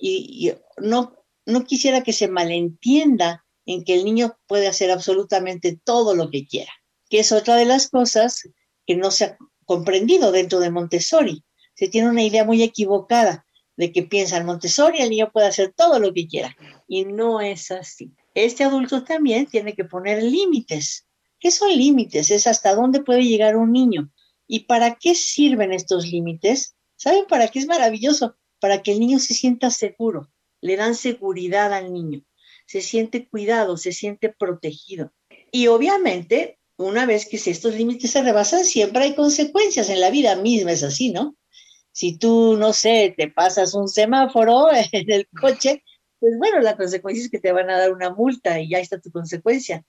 y, 0.01 0.53
no, 0.77 1.15
no 1.45 1.63
quisiera 1.63 2.01
que 2.03 2.13
se 2.13 2.27
malentienda 2.27 3.45
en 3.65 3.83
que 3.83 3.93
el 3.93 4.03
niño 4.03 4.37
puede 4.47 4.67
hacer 4.67 4.91
absolutamente 4.91 5.79
todo 5.83 6.15
lo 6.15 6.29
que 6.31 6.47
quiera, 6.47 6.71
que 7.09 7.19
es 7.19 7.31
otra 7.31 7.55
de 7.55 7.65
las 7.65 7.89
cosas 7.89 8.49
que 8.85 8.95
no 8.95 9.11
se 9.11 9.25
ha 9.25 9.37
comprendido 9.65 10.31
dentro 10.31 10.59
de 10.59 10.71
Montessori. 10.71 11.43
Se 11.75 11.87
tiene 11.87 12.09
una 12.09 12.23
idea 12.23 12.43
muy 12.43 12.63
equivocada 12.63 13.45
de 13.77 13.91
que 13.91 14.03
piensa 14.03 14.37
en 14.37 14.45
Montessori 14.45 15.01
el 15.01 15.09
niño 15.09 15.31
puede 15.31 15.47
hacer 15.47 15.73
todo 15.75 15.99
lo 15.99 16.13
que 16.13 16.27
quiera. 16.27 16.55
Y 16.87 17.05
no 17.05 17.39
es 17.39 17.71
así. 17.71 18.11
Este 18.33 18.63
adulto 18.63 19.03
también 19.03 19.45
tiene 19.45 19.73
que 19.73 19.85
poner 19.85 20.21
límites. 20.21 21.07
¿Qué 21.39 21.51
son 21.51 21.75
límites? 21.75 22.31
Es 22.31 22.47
hasta 22.47 22.75
dónde 22.75 23.01
puede 23.01 23.23
llegar 23.23 23.55
un 23.55 23.71
niño. 23.71 24.11
¿Y 24.47 24.61
para 24.65 24.95
qué 24.95 25.15
sirven 25.15 25.73
estos 25.73 26.05
límites? 26.05 26.75
¿Saben 26.95 27.25
para 27.27 27.47
qué 27.47 27.59
es 27.59 27.67
maravilloso? 27.67 28.35
Para 28.61 28.81
que 28.81 28.93
el 28.93 29.01
niño 29.01 29.19
se 29.19 29.33
sienta 29.33 29.69
seguro. 29.71 30.31
Le 30.61 30.77
dan 30.77 30.95
seguridad 30.95 31.73
al 31.73 31.91
niño. 31.91 32.21
Se 32.65 32.79
siente 32.79 33.27
cuidado, 33.27 33.75
se 33.75 33.91
siente 33.91 34.29
protegido. 34.29 35.11
Y 35.51 35.67
obviamente, 35.67 36.59
una 36.77 37.05
vez 37.05 37.27
que 37.27 37.35
estos 37.35 37.75
límites 37.75 38.11
se 38.11 38.23
rebasan, 38.23 38.63
siempre 38.63 39.03
hay 39.03 39.15
consecuencias. 39.15 39.89
En 39.89 39.99
la 39.99 40.09
vida 40.09 40.37
misma 40.37 40.71
es 40.71 40.83
así, 40.83 41.11
¿no? 41.11 41.35
Si 41.91 42.17
tú, 42.17 42.55
no 42.57 42.71
sé, 42.71 43.13
te 43.17 43.29
pasas 43.29 43.73
un 43.73 43.89
semáforo 43.89 44.69
en 44.93 45.11
el 45.11 45.27
coche, 45.29 45.83
pues 46.19 46.37
bueno, 46.37 46.59
la 46.61 46.77
consecuencia 46.77 47.25
es 47.25 47.31
que 47.31 47.39
te 47.39 47.51
van 47.51 47.69
a 47.69 47.77
dar 47.77 47.91
una 47.91 48.11
multa 48.11 48.59
y 48.59 48.69
ya 48.69 48.79
está 48.79 49.01
tu 49.01 49.11
consecuencia. 49.11 49.83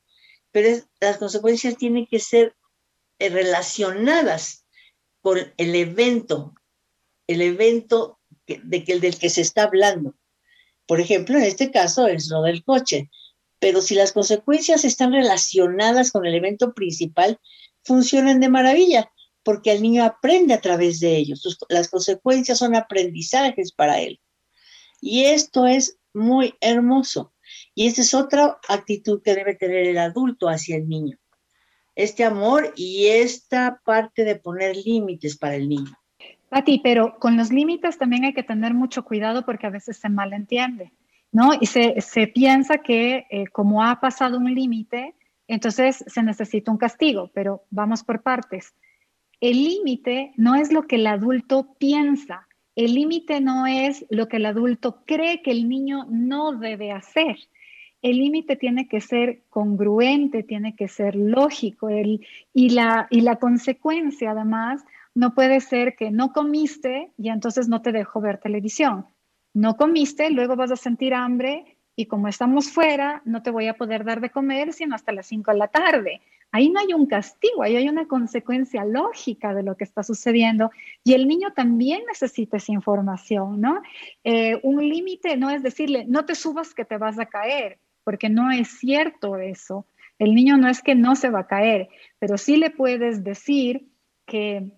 Pero 0.50 0.82
las 1.00 1.18
consecuencias 1.18 1.76
tienen 1.76 2.06
que 2.06 2.18
ser 2.18 2.56
eh, 3.18 3.28
relacionadas 3.28 4.66
con 5.20 5.38
el 5.56 5.74
evento, 5.74 6.54
el 7.26 7.42
evento 7.42 8.18
de 8.62 8.84
que, 8.84 9.00
del 9.00 9.18
que 9.18 9.30
se 9.30 9.40
está 9.40 9.64
hablando. 9.64 10.14
Por 10.86 11.00
ejemplo, 11.00 11.38
en 11.38 11.44
este 11.44 11.70
caso 11.70 12.06
es 12.06 12.28
lo 12.28 12.42
del 12.42 12.64
coche. 12.64 13.10
Pero 13.58 13.80
si 13.80 13.94
las 13.94 14.12
consecuencias 14.12 14.84
están 14.84 15.12
relacionadas 15.12 16.10
con 16.10 16.26
el 16.26 16.34
evento 16.34 16.74
principal, 16.74 17.38
funcionan 17.84 18.40
de 18.40 18.48
maravilla 18.48 19.10
porque 19.44 19.72
el 19.72 19.82
niño 19.82 20.04
aprende 20.04 20.54
a 20.54 20.60
través 20.60 21.00
de 21.00 21.16
ellos. 21.16 21.58
Las 21.68 21.88
consecuencias 21.88 22.58
son 22.58 22.74
aprendizajes 22.74 23.72
para 23.72 24.00
él. 24.00 24.20
Y 25.00 25.24
esto 25.24 25.66
es 25.66 25.98
muy 26.12 26.54
hermoso. 26.60 27.32
Y 27.74 27.86
esta 27.86 28.02
es 28.02 28.14
otra 28.14 28.58
actitud 28.68 29.22
que 29.22 29.34
debe 29.34 29.54
tener 29.54 29.86
el 29.86 29.98
adulto 29.98 30.48
hacia 30.48 30.76
el 30.76 30.88
niño. 30.88 31.18
Este 31.94 32.24
amor 32.24 32.72
y 32.76 33.06
esta 33.06 33.80
parte 33.84 34.24
de 34.24 34.36
poner 34.36 34.76
límites 34.76 35.36
para 35.36 35.56
el 35.56 35.68
niño. 35.68 35.92
Pati, 36.52 36.80
pero 36.84 37.18
con 37.18 37.36
los 37.36 37.50
límites 37.50 37.96
también 37.96 38.24
hay 38.24 38.34
que 38.34 38.42
tener 38.42 38.74
mucho 38.74 39.04
cuidado 39.04 39.44
porque 39.44 39.66
a 39.66 39.70
veces 39.70 39.96
se 39.96 40.08
malentiende, 40.08 40.92
¿no? 41.32 41.52
Y 41.58 41.66
se, 41.66 42.26
piensa 42.34 42.78
que 42.78 43.26
eh, 43.30 43.46
como 43.48 43.82
ha 43.82 44.00
pasado 44.00 44.36
un 44.36 44.54
límite, 44.54 45.14
entonces 45.48 46.04
se 46.06 46.22
necesita 46.22 46.70
un 46.70 46.78
castigo, 46.78 47.30
pero 47.34 47.64
vamos 47.70 48.04
por 48.04 48.22
partes 48.22 48.74
el 49.42 49.64
límite 49.64 50.32
no 50.36 50.54
es 50.54 50.72
lo 50.72 50.86
que 50.86 50.94
el 50.96 51.06
adulto 51.08 51.74
piensa, 51.80 52.46
el 52.76 52.94
límite 52.94 53.40
no 53.40 53.66
es 53.66 54.06
lo 54.08 54.28
que 54.28 54.36
el 54.36 54.46
adulto 54.46 55.02
cree 55.04 55.42
que 55.42 55.50
el 55.50 55.68
niño 55.68 56.06
no 56.08 56.52
debe 56.52 56.92
hacer. 56.92 57.36
El 58.02 58.18
límite 58.18 58.54
tiene 58.54 58.86
que 58.86 59.00
ser 59.00 59.42
congruente, 59.50 60.44
tiene 60.44 60.76
que 60.76 60.86
ser 60.86 61.16
lógico 61.16 61.90
y, 61.90 62.68
la, 62.70 63.08
y 63.10 63.22
la 63.22 63.36
consecuencia 63.36 64.30
además 64.30 64.84
no 65.14 65.34
puede 65.34 65.60
ser 65.60 65.96
que 65.96 66.10
no 66.10 66.32
comiste 66.32 67.12
y 67.16 67.28
entonces 67.28 67.68
no 67.68 67.82
te 67.82 67.92
dejo 67.92 68.20
ver 68.20 68.38
televisión. 68.38 69.06
No 69.54 69.76
comiste, 69.76 70.30
luego 70.30 70.56
vas 70.56 70.70
a 70.70 70.76
sentir 70.76 71.14
hambre 71.14 71.76
y 71.94 72.06
como 72.06 72.28
estamos 72.28 72.70
fuera, 72.70 73.20
no 73.26 73.42
te 73.42 73.50
voy 73.50 73.68
a 73.68 73.74
poder 73.74 74.04
dar 74.04 74.20
de 74.20 74.30
comer 74.30 74.72
sino 74.72 74.94
hasta 74.94 75.12
las 75.12 75.26
5 75.26 75.52
de 75.52 75.58
la 75.58 75.68
tarde. 75.68 76.20
Ahí 76.50 76.70
no 76.70 76.80
hay 76.80 76.92
un 76.94 77.06
castigo, 77.06 77.62
ahí 77.62 77.76
hay 77.76 77.88
una 77.88 78.06
consecuencia 78.06 78.84
lógica 78.84 79.54
de 79.54 79.62
lo 79.62 79.76
que 79.76 79.84
está 79.84 80.02
sucediendo 80.02 80.70
y 81.04 81.14
el 81.14 81.28
niño 81.28 81.52
también 81.54 82.02
necesita 82.06 82.56
esa 82.56 82.72
información, 82.72 83.60
¿no? 83.60 83.82
Eh, 84.24 84.60
un 84.62 84.86
límite 84.86 85.36
no 85.36 85.50
es 85.50 85.62
decirle, 85.62 86.04
no 86.06 86.24
te 86.24 86.34
subas 86.34 86.74
que 86.74 86.84
te 86.84 86.98
vas 86.98 87.18
a 87.18 87.26
caer, 87.26 87.78
porque 88.04 88.28
no 88.28 88.50
es 88.50 88.68
cierto 88.68 89.36
eso. 89.36 89.86
El 90.18 90.34
niño 90.34 90.56
no 90.56 90.68
es 90.68 90.82
que 90.82 90.94
no 90.94 91.16
se 91.16 91.30
va 91.30 91.40
a 91.40 91.46
caer, 91.46 91.88
pero 92.18 92.36
sí 92.36 92.56
le 92.56 92.70
puedes 92.70 93.24
decir 93.24 93.88
que 94.26 94.72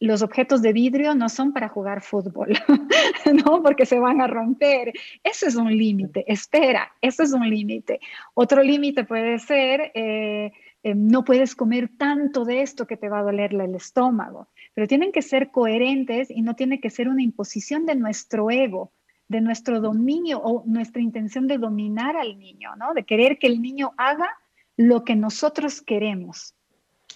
los 0.00 0.22
objetos 0.22 0.62
de 0.62 0.72
vidrio 0.72 1.14
no 1.14 1.28
son 1.28 1.52
para 1.52 1.68
jugar 1.68 2.02
fútbol, 2.02 2.52
¿no? 3.44 3.62
Porque 3.62 3.86
se 3.86 3.98
van 3.98 4.20
a 4.20 4.26
romper. 4.26 4.92
Ese 5.22 5.46
es 5.46 5.56
un 5.56 5.76
límite. 5.76 6.24
Espera, 6.26 6.92
ese 7.00 7.22
es 7.24 7.32
un 7.32 7.48
límite. 7.48 8.00
Otro 8.34 8.62
límite 8.62 9.04
puede 9.04 9.38
ser... 9.38 9.92
Eh, 9.94 10.52
eh, 10.86 10.94
no 10.94 11.24
puedes 11.24 11.56
comer 11.56 11.90
tanto 11.98 12.44
de 12.44 12.62
esto 12.62 12.86
que 12.86 12.96
te 12.96 13.08
va 13.08 13.18
a 13.18 13.24
doler 13.24 13.52
el 13.52 13.74
estómago, 13.74 14.46
pero 14.72 14.86
tienen 14.86 15.10
que 15.10 15.20
ser 15.20 15.50
coherentes 15.50 16.30
y 16.30 16.42
no 16.42 16.54
tiene 16.54 16.78
que 16.78 16.90
ser 16.90 17.08
una 17.08 17.22
imposición 17.22 17.86
de 17.86 17.96
nuestro 17.96 18.52
ego, 18.52 18.92
de 19.26 19.40
nuestro 19.40 19.80
dominio 19.80 20.38
o 20.38 20.62
nuestra 20.64 21.02
intención 21.02 21.48
de 21.48 21.58
dominar 21.58 22.16
al 22.16 22.38
niño, 22.38 22.76
¿no? 22.76 22.94
De 22.94 23.02
querer 23.02 23.38
que 23.38 23.48
el 23.48 23.60
niño 23.60 23.94
haga 23.96 24.28
lo 24.76 25.02
que 25.02 25.16
nosotros 25.16 25.82
queremos. 25.82 26.54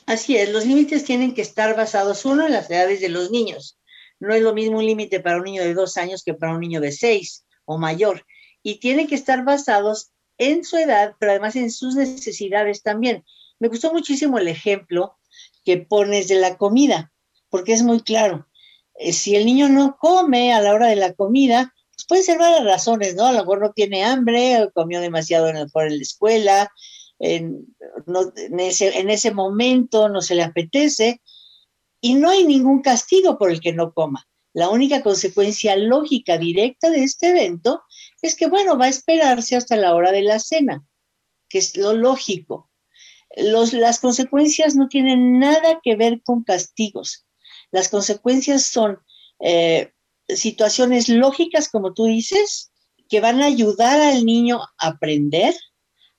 Así 0.06 0.36
es, 0.36 0.48
los 0.48 0.66
límites 0.66 1.04
tienen 1.04 1.34
que 1.34 1.42
estar 1.42 1.76
basados, 1.76 2.24
uno, 2.24 2.46
en 2.46 2.52
las 2.52 2.70
edades 2.70 3.00
de 3.00 3.08
los 3.08 3.30
niños. 3.30 3.78
No 4.18 4.34
es 4.34 4.42
lo 4.42 4.52
mismo 4.52 4.78
un 4.78 4.86
límite 4.86 5.20
para 5.20 5.38
un 5.38 5.44
niño 5.44 5.62
de 5.62 5.74
dos 5.74 5.96
años 5.96 6.22
que 6.24 6.34
para 6.34 6.52
un 6.52 6.60
niño 6.60 6.80
de 6.80 6.92
seis 6.92 7.44
o 7.64 7.78
mayor. 7.78 8.26
Y 8.62 8.80
tienen 8.80 9.06
que 9.06 9.14
estar 9.14 9.44
basados 9.44 10.10
en 10.36 10.64
su 10.64 10.76
edad, 10.76 11.14
pero 11.18 11.32
además 11.32 11.56
en 11.56 11.70
sus 11.70 11.94
necesidades 11.94 12.82
también. 12.82 13.24
Me 13.58 13.68
gustó 13.68 13.92
muchísimo 13.92 14.38
el 14.38 14.48
ejemplo 14.48 15.18
que 15.64 15.78
pones 15.78 16.28
de 16.28 16.36
la 16.36 16.56
comida, 16.56 17.12
porque 17.48 17.72
es 17.72 17.82
muy 17.82 18.00
claro. 18.00 18.48
Eh, 18.94 19.12
si 19.12 19.36
el 19.36 19.46
niño 19.46 19.68
no 19.68 19.96
come 19.98 20.52
a 20.52 20.60
la 20.60 20.74
hora 20.74 20.88
de 20.88 20.96
la 20.96 21.14
comida, 21.14 21.74
pues 21.94 22.06
puede 22.06 22.22
ser 22.22 22.38
varias 22.38 22.64
razones, 22.64 23.14
¿no? 23.14 23.26
A 23.26 23.32
lo 23.32 23.40
mejor 23.40 23.60
no 23.60 23.72
tiene 23.72 24.04
hambre, 24.04 24.68
comió 24.74 25.00
demasiado 25.00 25.48
en 25.48 25.56
la 25.56 26.02
escuela, 26.02 26.70
en, 27.20 27.66
ese, 28.58 28.98
en 28.98 29.08
ese 29.08 29.32
momento 29.32 30.08
no 30.08 30.20
se 30.20 30.34
le 30.34 30.42
apetece, 30.42 31.22
y 32.00 32.14
no 32.14 32.30
hay 32.30 32.44
ningún 32.44 32.82
castigo 32.82 33.38
por 33.38 33.52
el 33.52 33.60
que 33.60 33.72
no 33.72 33.92
coma. 33.92 34.26
La 34.52 34.68
única 34.68 35.02
consecuencia 35.02 35.76
lógica 35.76 36.38
directa 36.38 36.90
de 36.90 37.04
este 37.04 37.28
evento 37.28 37.82
es 38.20 38.34
que, 38.34 38.48
bueno, 38.48 38.76
va 38.76 38.86
a 38.86 38.88
esperarse 38.88 39.54
hasta 39.54 39.76
la 39.76 39.94
hora 39.94 40.10
de 40.10 40.22
la 40.22 40.40
cena, 40.40 40.84
que 41.48 41.58
es 41.58 41.76
lo 41.76 41.92
lógico 41.92 42.70
las 43.36 44.00
consecuencias 44.00 44.74
no 44.74 44.88
tienen 44.88 45.38
nada 45.38 45.80
que 45.82 45.96
ver 45.96 46.22
con 46.22 46.42
castigos. 46.42 47.26
Las 47.70 47.88
consecuencias 47.88 48.64
son 48.64 48.98
eh, 49.40 49.92
situaciones 50.28 51.08
lógicas, 51.08 51.68
como 51.68 51.94
tú 51.94 52.06
dices, 52.06 52.72
que 53.08 53.20
van 53.20 53.40
a 53.40 53.46
ayudar 53.46 54.00
al 54.00 54.24
niño 54.24 54.60
a 54.78 54.88
aprender, 54.88 55.54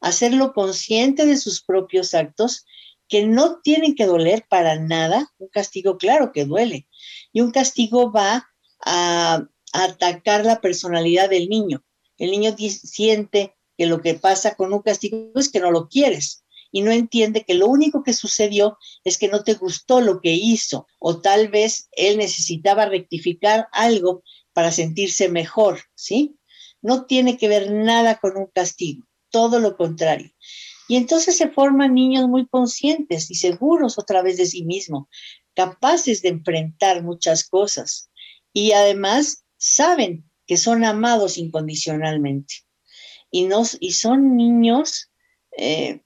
hacerlo 0.01 0.53
consciente 0.53 1.25
de 1.25 1.37
sus 1.37 1.63
propios 1.63 2.13
actos, 2.13 2.65
que 3.07 3.25
no 3.25 3.59
tienen 3.61 3.95
que 3.95 4.05
doler 4.05 4.45
para 4.49 4.79
nada. 4.79 5.31
Un 5.37 5.49
castigo, 5.49 5.97
claro 5.97 6.31
que 6.31 6.45
duele. 6.45 6.87
Y 7.31 7.41
un 7.41 7.51
castigo 7.51 8.11
va 8.11 8.49
a, 8.85 9.45
atacar 9.73 10.45
la 10.45 10.59
personalidad 10.59 11.29
del 11.29 11.47
niño. 11.47 11.83
El 12.17 12.31
niño 12.31 12.53
siente 12.57 13.55
que 13.77 13.85
lo 13.85 14.01
que 14.01 14.15
pasa 14.15 14.55
con 14.55 14.73
un 14.73 14.81
castigo 14.81 15.31
es 15.35 15.49
que 15.49 15.61
no 15.61 15.71
lo 15.71 15.87
quieres 15.87 16.43
y 16.71 16.81
no 16.81 16.91
entiende 16.91 17.43
que 17.43 17.53
lo 17.53 17.67
único 17.67 18.03
que 18.03 18.13
sucedió 18.13 18.77
es 19.03 19.17
que 19.17 19.27
no 19.27 19.43
te 19.43 19.53
gustó 19.55 20.01
lo 20.01 20.21
que 20.21 20.33
hizo 20.33 20.87
o 20.99 21.19
tal 21.19 21.49
vez 21.49 21.89
él 21.91 22.17
necesitaba 22.17 22.85
rectificar 22.85 23.67
algo 23.71 24.23
para 24.53 24.71
sentirse 24.71 25.29
mejor, 25.29 25.79
¿sí? 25.95 26.37
No 26.81 27.05
tiene 27.05 27.37
que 27.37 27.47
ver 27.47 27.71
nada 27.71 28.19
con 28.19 28.37
un 28.37 28.47
castigo, 28.47 29.05
todo 29.31 29.59
lo 29.59 29.75
contrario. 29.75 30.31
Y 30.87 30.97
entonces 30.97 31.37
se 31.37 31.49
forman 31.49 31.93
niños 31.93 32.27
muy 32.27 32.47
conscientes 32.47 33.31
y 33.31 33.35
seguros 33.35 33.97
otra 33.97 34.21
vez 34.21 34.37
de 34.37 34.45
sí 34.45 34.63
mismos, 34.63 35.07
capaces 35.55 36.21
de 36.21 36.29
enfrentar 36.29 37.01
muchas 37.03 37.47
cosas. 37.47 38.09
Y 38.53 38.73
además 38.73 39.45
saben 39.57 40.29
que 40.45 40.57
son 40.57 40.83
amados 40.83 41.37
incondicionalmente. 41.37 42.55
Y, 43.31 43.47
y 43.79 43.91
son 43.93 44.35
niños 44.35 45.09
eh, 45.57 46.01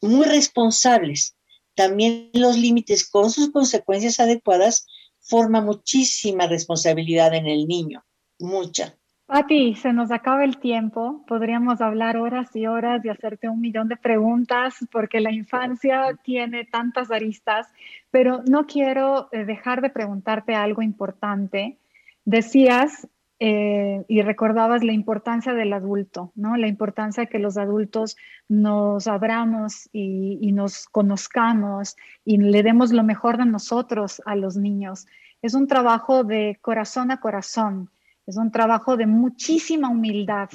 muy 0.00 0.24
responsables. 0.24 1.36
También 1.74 2.30
los 2.32 2.56
límites 2.56 3.08
con 3.08 3.30
sus 3.30 3.50
consecuencias 3.50 4.20
adecuadas 4.20 4.86
forma 5.20 5.60
muchísima 5.60 6.46
responsabilidad 6.46 7.34
en 7.34 7.46
el 7.46 7.66
niño, 7.66 8.04
mucha. 8.38 8.98
Pati, 9.32 9.74
se 9.76 9.94
nos 9.94 10.10
acaba 10.10 10.44
el 10.44 10.58
tiempo. 10.58 11.24
Podríamos 11.26 11.80
hablar 11.80 12.18
horas 12.18 12.54
y 12.54 12.66
horas 12.66 13.02
y 13.02 13.08
hacerte 13.08 13.48
un 13.48 13.62
millón 13.62 13.88
de 13.88 13.96
preguntas 13.96 14.86
porque 14.92 15.20
la 15.20 15.32
infancia 15.32 16.18
tiene 16.22 16.66
tantas 16.66 17.10
aristas, 17.10 17.66
pero 18.10 18.42
no 18.46 18.66
quiero 18.66 19.30
eh, 19.32 19.46
dejar 19.46 19.80
de 19.80 19.88
preguntarte 19.88 20.54
algo 20.54 20.82
importante. 20.82 21.78
Decías 22.26 23.08
eh, 23.40 24.04
y 24.06 24.20
recordabas 24.20 24.84
la 24.84 24.92
importancia 24.92 25.54
del 25.54 25.72
adulto, 25.72 26.30
¿no? 26.34 26.58
La 26.58 26.68
importancia 26.68 27.22
de 27.22 27.30
que 27.30 27.38
los 27.38 27.56
adultos 27.56 28.18
nos 28.50 29.06
abramos 29.06 29.88
y, 29.94 30.40
y 30.42 30.52
nos 30.52 30.84
conozcamos 30.88 31.96
y 32.26 32.36
le 32.36 32.62
demos 32.62 32.92
lo 32.92 33.02
mejor 33.02 33.38
de 33.38 33.46
nosotros 33.46 34.20
a 34.26 34.36
los 34.36 34.58
niños. 34.58 35.06
Es 35.40 35.54
un 35.54 35.68
trabajo 35.68 36.22
de 36.22 36.58
corazón 36.60 37.10
a 37.10 37.18
corazón 37.18 37.88
es 38.26 38.36
un 38.36 38.50
trabajo 38.50 38.96
de 38.96 39.06
muchísima 39.06 39.88
humildad, 39.88 40.48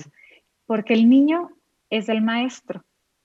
porque 0.65 0.93
el 0.93 1.10
niño 1.10 1.49
es 1.89 2.10
el 2.10 2.21
maestro. 2.21 2.84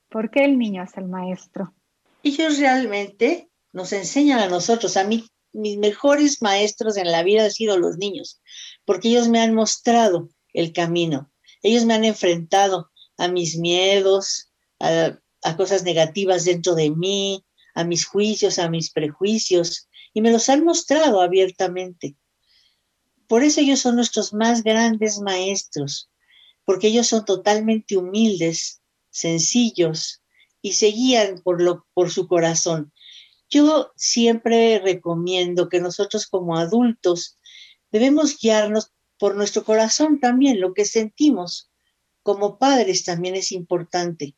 ¿Por 0.09 0.31
qué 0.31 0.45
el 0.45 0.59
niño 0.59 0.83
es 0.83 0.97
el 0.97 1.09
maestro? 1.09 1.75
Ellos 2.23 2.59
realmente 2.59 3.49
nos 3.73 3.93
enseñan 3.93 4.39
a 4.41 4.49
nosotros, 4.49 4.97
a 4.97 5.05
mí, 5.05 5.27
mis 5.53 5.79
mejores 5.79 6.43
maestros 6.43 6.97
en 6.97 7.11
la 7.11 7.23
vida 7.23 7.45
han 7.45 7.51
sido 7.51 7.79
los 7.79 7.99
niños, 7.99 8.41
porque 8.85 9.09
ellos 9.09 9.29
me 9.29 9.41
han 9.41 9.55
mostrado 9.55 10.29
el 10.53 10.73
camino, 10.73 11.31
ellos 11.63 11.85
me 11.85 11.95
han 11.95 12.05
enfrentado 12.05 12.91
a 13.17 13.29
mis 13.29 13.59
miedos, 13.59 14.51
a, 14.81 15.19
a 15.43 15.57
cosas 15.57 15.85
negativas 15.85 16.45
dentro 16.45 16.75
de 16.75 16.91
mí, 16.91 17.45
a 17.75 17.85
mis 17.85 18.07
juicios, 18.07 18.59
a 18.59 18.69
mis 18.69 18.91
prejuicios, 18.91 19.89
y 20.15 20.21
me 20.21 20.31
los 20.31 20.49
han 20.49 20.65
mostrado 20.65 21.21
abiertamente. 21.21 22.17
Por 23.33 23.45
eso 23.45 23.63
ellos 23.63 23.81
son 23.81 23.97
nuestros 23.97 24.35
más 24.35 24.63
grandes 24.63 25.19
maestros, 25.19 26.11
porque 26.67 26.89
ellos 26.89 27.07
son 27.07 27.25
totalmente 27.25 27.97
humildes, 27.97 28.83
sencillos 29.09 30.21
y 30.61 30.75
se 30.75 30.89
guían 30.89 31.41
por, 31.43 31.63
lo, 31.63 31.87
por 31.95 32.11
su 32.11 32.29
corazón. 32.29 32.93
Yo 33.49 33.91
siempre 33.97 34.81
recomiendo 34.81 35.71
que 35.71 35.81
nosotros 35.81 36.27
como 36.27 36.59
adultos 36.59 37.39
debemos 37.91 38.37
guiarnos 38.39 38.93
por 39.17 39.35
nuestro 39.35 39.65
corazón 39.65 40.21
también, 40.21 40.61
lo 40.61 40.75
que 40.75 40.85
sentimos. 40.85 41.71
Como 42.23 42.59
padres 42.59 43.03
también 43.03 43.35
es 43.35 43.51
importante, 43.51 44.37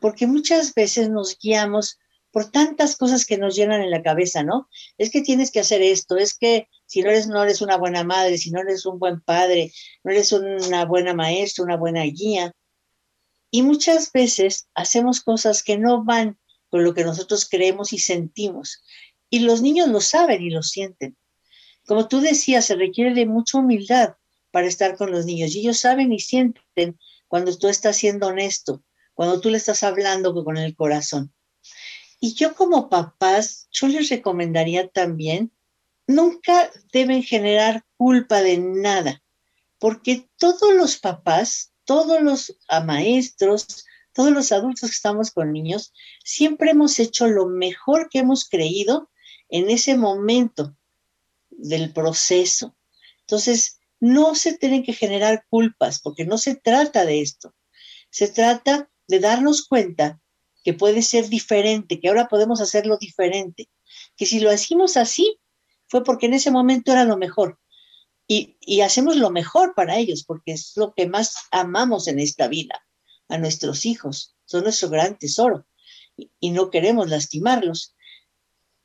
porque 0.00 0.26
muchas 0.26 0.72
veces 0.72 1.10
nos 1.10 1.36
guiamos 1.38 1.98
por 2.32 2.50
tantas 2.50 2.96
cosas 2.96 3.26
que 3.26 3.38
nos 3.38 3.56
llenan 3.56 3.82
en 3.82 3.90
la 3.90 4.02
cabeza, 4.02 4.42
¿no? 4.42 4.68
Es 4.98 5.10
que 5.10 5.20
tienes 5.20 5.50
que 5.50 5.60
hacer 5.60 5.82
esto, 5.82 6.16
es 6.16 6.36
que 6.36 6.68
si 6.86 7.02
no 7.02 7.10
eres, 7.10 7.26
no 7.26 7.42
eres 7.42 7.60
una 7.60 7.76
buena 7.76 8.04
madre, 8.04 8.38
si 8.38 8.50
no 8.50 8.60
eres 8.60 8.86
un 8.86 8.98
buen 8.98 9.20
padre, 9.20 9.72
no 10.04 10.12
eres 10.12 10.32
una 10.32 10.84
buena 10.84 11.14
maestra, 11.14 11.64
una 11.64 11.76
buena 11.76 12.02
guía. 12.04 12.52
Y 13.50 13.62
muchas 13.62 14.12
veces 14.12 14.68
hacemos 14.74 15.20
cosas 15.20 15.62
que 15.62 15.76
no 15.76 16.04
van 16.04 16.38
con 16.68 16.84
lo 16.84 16.94
que 16.94 17.04
nosotros 17.04 17.48
creemos 17.48 17.92
y 17.92 17.98
sentimos. 17.98 18.82
Y 19.28 19.40
los 19.40 19.60
niños 19.60 19.88
lo 19.88 20.00
saben 20.00 20.42
y 20.42 20.50
lo 20.50 20.62
sienten. 20.62 21.16
Como 21.86 22.06
tú 22.06 22.20
decías, 22.20 22.66
se 22.66 22.76
requiere 22.76 23.12
de 23.14 23.26
mucha 23.26 23.58
humildad 23.58 24.14
para 24.52 24.66
estar 24.66 24.96
con 24.96 25.10
los 25.10 25.26
niños. 25.26 25.54
Y 25.54 25.60
ellos 25.60 25.80
saben 25.80 26.12
y 26.12 26.20
sienten 26.20 26.98
cuando 27.26 27.56
tú 27.56 27.68
estás 27.68 27.96
siendo 27.96 28.28
honesto, 28.28 28.84
cuando 29.14 29.40
tú 29.40 29.50
le 29.50 29.56
estás 29.56 29.82
hablando 29.82 30.44
con 30.44 30.56
el 30.56 30.74
corazón. 30.76 31.32
Y 32.20 32.34
yo 32.34 32.54
como 32.54 32.90
papás, 32.90 33.68
yo 33.72 33.88
les 33.88 34.10
recomendaría 34.10 34.88
también, 34.88 35.52
nunca 36.06 36.70
deben 36.92 37.22
generar 37.22 37.84
culpa 37.96 38.42
de 38.42 38.58
nada, 38.58 39.22
porque 39.78 40.28
todos 40.36 40.74
los 40.74 40.98
papás, 40.98 41.72
todos 41.84 42.20
los 42.20 42.58
maestros, 42.84 43.86
todos 44.12 44.32
los 44.32 44.52
adultos 44.52 44.90
que 44.90 44.94
estamos 44.94 45.30
con 45.30 45.52
niños, 45.52 45.94
siempre 46.22 46.72
hemos 46.72 46.98
hecho 46.98 47.26
lo 47.26 47.46
mejor 47.46 48.10
que 48.10 48.18
hemos 48.18 48.48
creído 48.48 49.10
en 49.48 49.70
ese 49.70 49.96
momento 49.96 50.76
del 51.48 51.92
proceso. 51.92 52.76
Entonces, 53.20 53.80
no 53.98 54.34
se 54.34 54.56
tienen 54.56 54.82
que 54.82 54.92
generar 54.92 55.46
culpas, 55.48 56.00
porque 56.00 56.24
no 56.24 56.38
se 56.38 56.54
trata 56.54 57.04
de 57.04 57.20
esto. 57.20 57.54
Se 58.10 58.28
trata 58.28 58.90
de 59.06 59.20
darnos 59.20 59.66
cuenta 59.66 60.19
que 60.62 60.74
puede 60.74 61.02
ser 61.02 61.28
diferente, 61.28 62.00
que 62.00 62.08
ahora 62.08 62.28
podemos 62.28 62.60
hacerlo 62.60 62.98
diferente, 62.98 63.68
que 64.16 64.26
si 64.26 64.40
lo 64.40 64.50
hacemos 64.50 64.96
así 64.96 65.38
fue 65.88 66.04
porque 66.04 66.26
en 66.26 66.34
ese 66.34 66.50
momento 66.50 66.92
era 66.92 67.04
lo 67.04 67.16
mejor. 67.16 67.58
Y, 68.28 68.56
y, 68.60 68.82
hacemos 68.82 69.16
lo 69.16 69.30
mejor 69.30 69.74
para 69.74 69.96
ellos, 69.96 70.22
porque 70.24 70.52
es 70.52 70.72
lo 70.76 70.94
que 70.94 71.08
más 71.08 71.34
amamos 71.50 72.06
en 72.06 72.20
esta 72.20 72.46
vida, 72.46 72.80
a 73.28 73.38
nuestros 73.38 73.84
hijos, 73.86 74.36
son 74.44 74.62
nuestro 74.62 74.88
gran 74.88 75.18
tesoro 75.18 75.66
y 76.38 76.50
no 76.50 76.70
queremos 76.70 77.08
lastimarlos. 77.08 77.96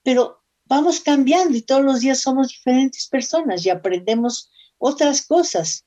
Pero 0.04 0.44
vamos 0.66 1.00
cambiando 1.00 1.58
y 1.58 1.62
todos 1.62 1.84
los 1.84 2.00
días 2.00 2.22
somos 2.22 2.50
diferentes 2.50 3.08
personas 3.08 3.66
y 3.66 3.70
aprendemos 3.70 4.52
otras 4.78 5.26
cosas. 5.26 5.86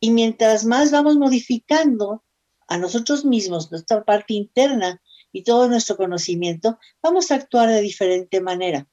Y 0.00 0.10
mientras 0.10 0.64
más 0.64 0.90
vamos 0.90 1.16
modificando 1.16 2.24
a 2.68 2.78
nosotros 2.78 3.24
mismos, 3.24 3.70
nuestra 3.70 4.04
parte 4.04 4.34
interna 4.34 5.02
y 5.32 5.42
todo 5.42 5.68
nuestro 5.68 5.96
conocimiento, 5.96 6.78
vamos 7.02 7.30
a 7.30 7.34
actuar 7.34 7.68
de 7.68 7.80
diferente 7.80 8.40
manera. 8.40 8.86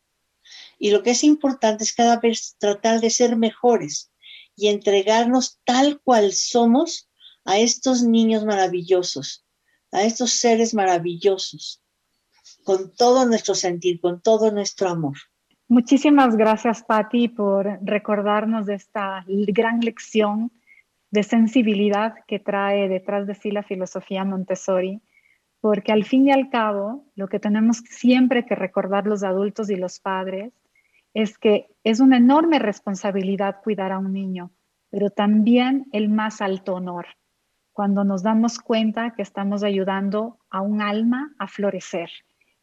Y 0.80 0.92
lo 0.92 1.04
que 1.04 1.12
es 1.12 1.24
importante 1.24 1.84
es 1.84 1.94
cada 1.94 2.18
vez 2.18 2.56
tratar 2.58 3.02
de 3.02 3.10
ser 3.10 3.36
mejores 3.36 4.12
y 4.56 4.70
entregarnos 4.70 5.60
tal 5.66 6.02
cual 6.02 6.32
somos 6.34 7.10
a 7.44 7.60
estos 7.60 8.04
niños 8.04 8.46
maravillosos, 8.46 9.46
a 9.92 10.04
estos 10.04 10.32
seres 10.32 10.74
maravillosos, 10.74 11.82
con 12.64 12.94
todo 12.96 13.26
nuestro 13.26 13.56
sentir, 13.56 14.00
con 14.00 14.22
todo 14.22 14.52
nuestro 14.52 14.90
amor. 14.90 15.18
Muchísimas 15.68 16.36
gracias, 16.36 16.84
Patti, 16.84 17.28
por 17.28 17.80
recordarnos 17.82 18.70
esta 18.70 19.26
gran 19.28 19.80
lección 19.80 20.52
de 21.15 21.23
sensibilidad 21.23 22.13
que 22.28 22.38
trae 22.38 22.88
detrás 22.88 23.25
de 23.25 23.34
sí 23.34 23.49
la 23.49 23.63
filosofía 23.63 24.23
Montessori, 24.23 25.01
porque 25.60 25.91
al 25.91 26.04
fin 26.04 26.28
y 26.28 26.32
al 26.32 26.51
cabo 26.51 27.06
lo 27.15 27.28
que 27.28 27.39
tenemos 27.39 27.78
siempre 27.78 28.45
que 28.45 28.54
recordar 28.54 29.08
los 29.08 29.23
adultos 29.23 29.71
y 29.71 29.78
los 29.78 29.99
padres 29.99 30.54
es 31.15 31.39
que 31.39 31.67
es 31.84 32.01
una 32.01 32.17
enorme 32.17 32.60
responsabilidad 32.60 33.63
cuidar 33.63 33.91
a 33.91 33.97
un 33.97 34.13
niño, 34.13 34.51
pero 34.91 35.10
también 35.10 35.88
el 35.91 36.10
más 36.10 36.41
alto 36.41 36.75
honor, 36.75 37.08
cuando 37.71 38.04
nos 38.04 38.21
damos 38.21 38.60
cuenta 38.60 39.15
que 39.15 39.23
estamos 39.23 39.63
ayudando 39.63 40.38
a 40.51 40.62
un 40.62 40.82
alma 40.82 41.34
a 41.39 41.47
florecer. 41.47 42.10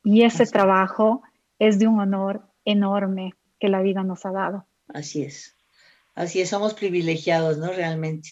Y 0.05 0.23
ese 0.23 0.47
trabajo 0.47 1.23
es 1.59 1.79
de 1.79 1.87
un 1.87 1.99
honor 2.01 2.43
enorme 2.65 3.33
que 3.59 3.69
la 3.69 3.81
vida 3.83 4.05
nos 4.05 4.27
ha 4.27 4.33
dado. 4.33 4.67
Así 4.89 5.23
es. 5.23 5.57
Así 6.15 6.41
es, 6.41 6.51
somos 6.51 6.75
privilegiados, 6.75 7.59
¿no? 7.59 7.73
Realmente. 7.73 8.31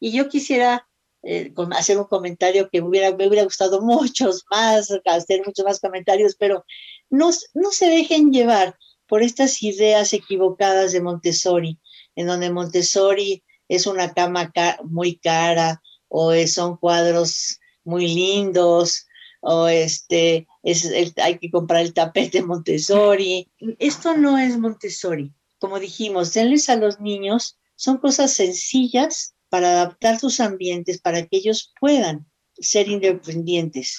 Y 0.00 0.12
yo 0.12 0.28
quisiera 0.28 0.88
eh, 1.22 1.52
hacer 1.72 1.98
un 1.98 2.04
comentario 2.04 2.68
que 2.70 2.80
me 2.80 2.88
hubiera, 2.88 3.44
gustado 3.44 3.80
muchos 3.82 4.44
más, 4.50 4.90
hacer 5.04 5.42
muchos 5.46 5.64
más 5.64 5.80
comentarios, 5.80 6.36
pero 6.36 6.64
no, 7.08 7.30
no 7.54 7.70
se 7.70 7.86
dejen 7.86 8.32
llevar 8.32 8.76
por 9.06 9.22
estas 9.22 9.62
ideas 9.62 10.12
equivocadas 10.12 10.92
de 10.92 11.00
Montessori, 11.00 11.78
en 12.16 12.26
donde 12.26 12.50
Montessori 12.50 13.42
es 13.68 13.86
una 13.86 14.12
cama 14.12 14.52
muy 14.84 15.18
cara 15.18 15.82
o 16.08 16.32
son 16.46 16.76
cuadros 16.76 17.58
muy 17.84 18.08
lindos 18.08 19.06
o 19.40 19.68
este 19.68 20.46
es 20.62 20.92
hay 21.16 21.38
que 21.38 21.50
comprar 21.50 21.82
el 21.82 21.94
tapete 21.94 22.42
Montessori. 22.42 23.50
Esto 23.78 24.16
no 24.16 24.38
es 24.38 24.58
Montessori 24.58 25.32
como 25.60 25.78
dijimos, 25.78 26.32
denles 26.32 26.68
a 26.68 26.76
los 26.76 27.00
niños, 27.00 27.58
son 27.76 27.98
cosas 27.98 28.32
sencillas 28.32 29.34
para 29.48 29.72
adaptar 29.72 30.18
sus 30.18 30.40
ambientes, 30.40 31.00
para 31.00 31.26
que 31.26 31.36
ellos 31.36 31.72
puedan 31.78 32.26
ser 32.54 32.88
independientes 32.88 33.98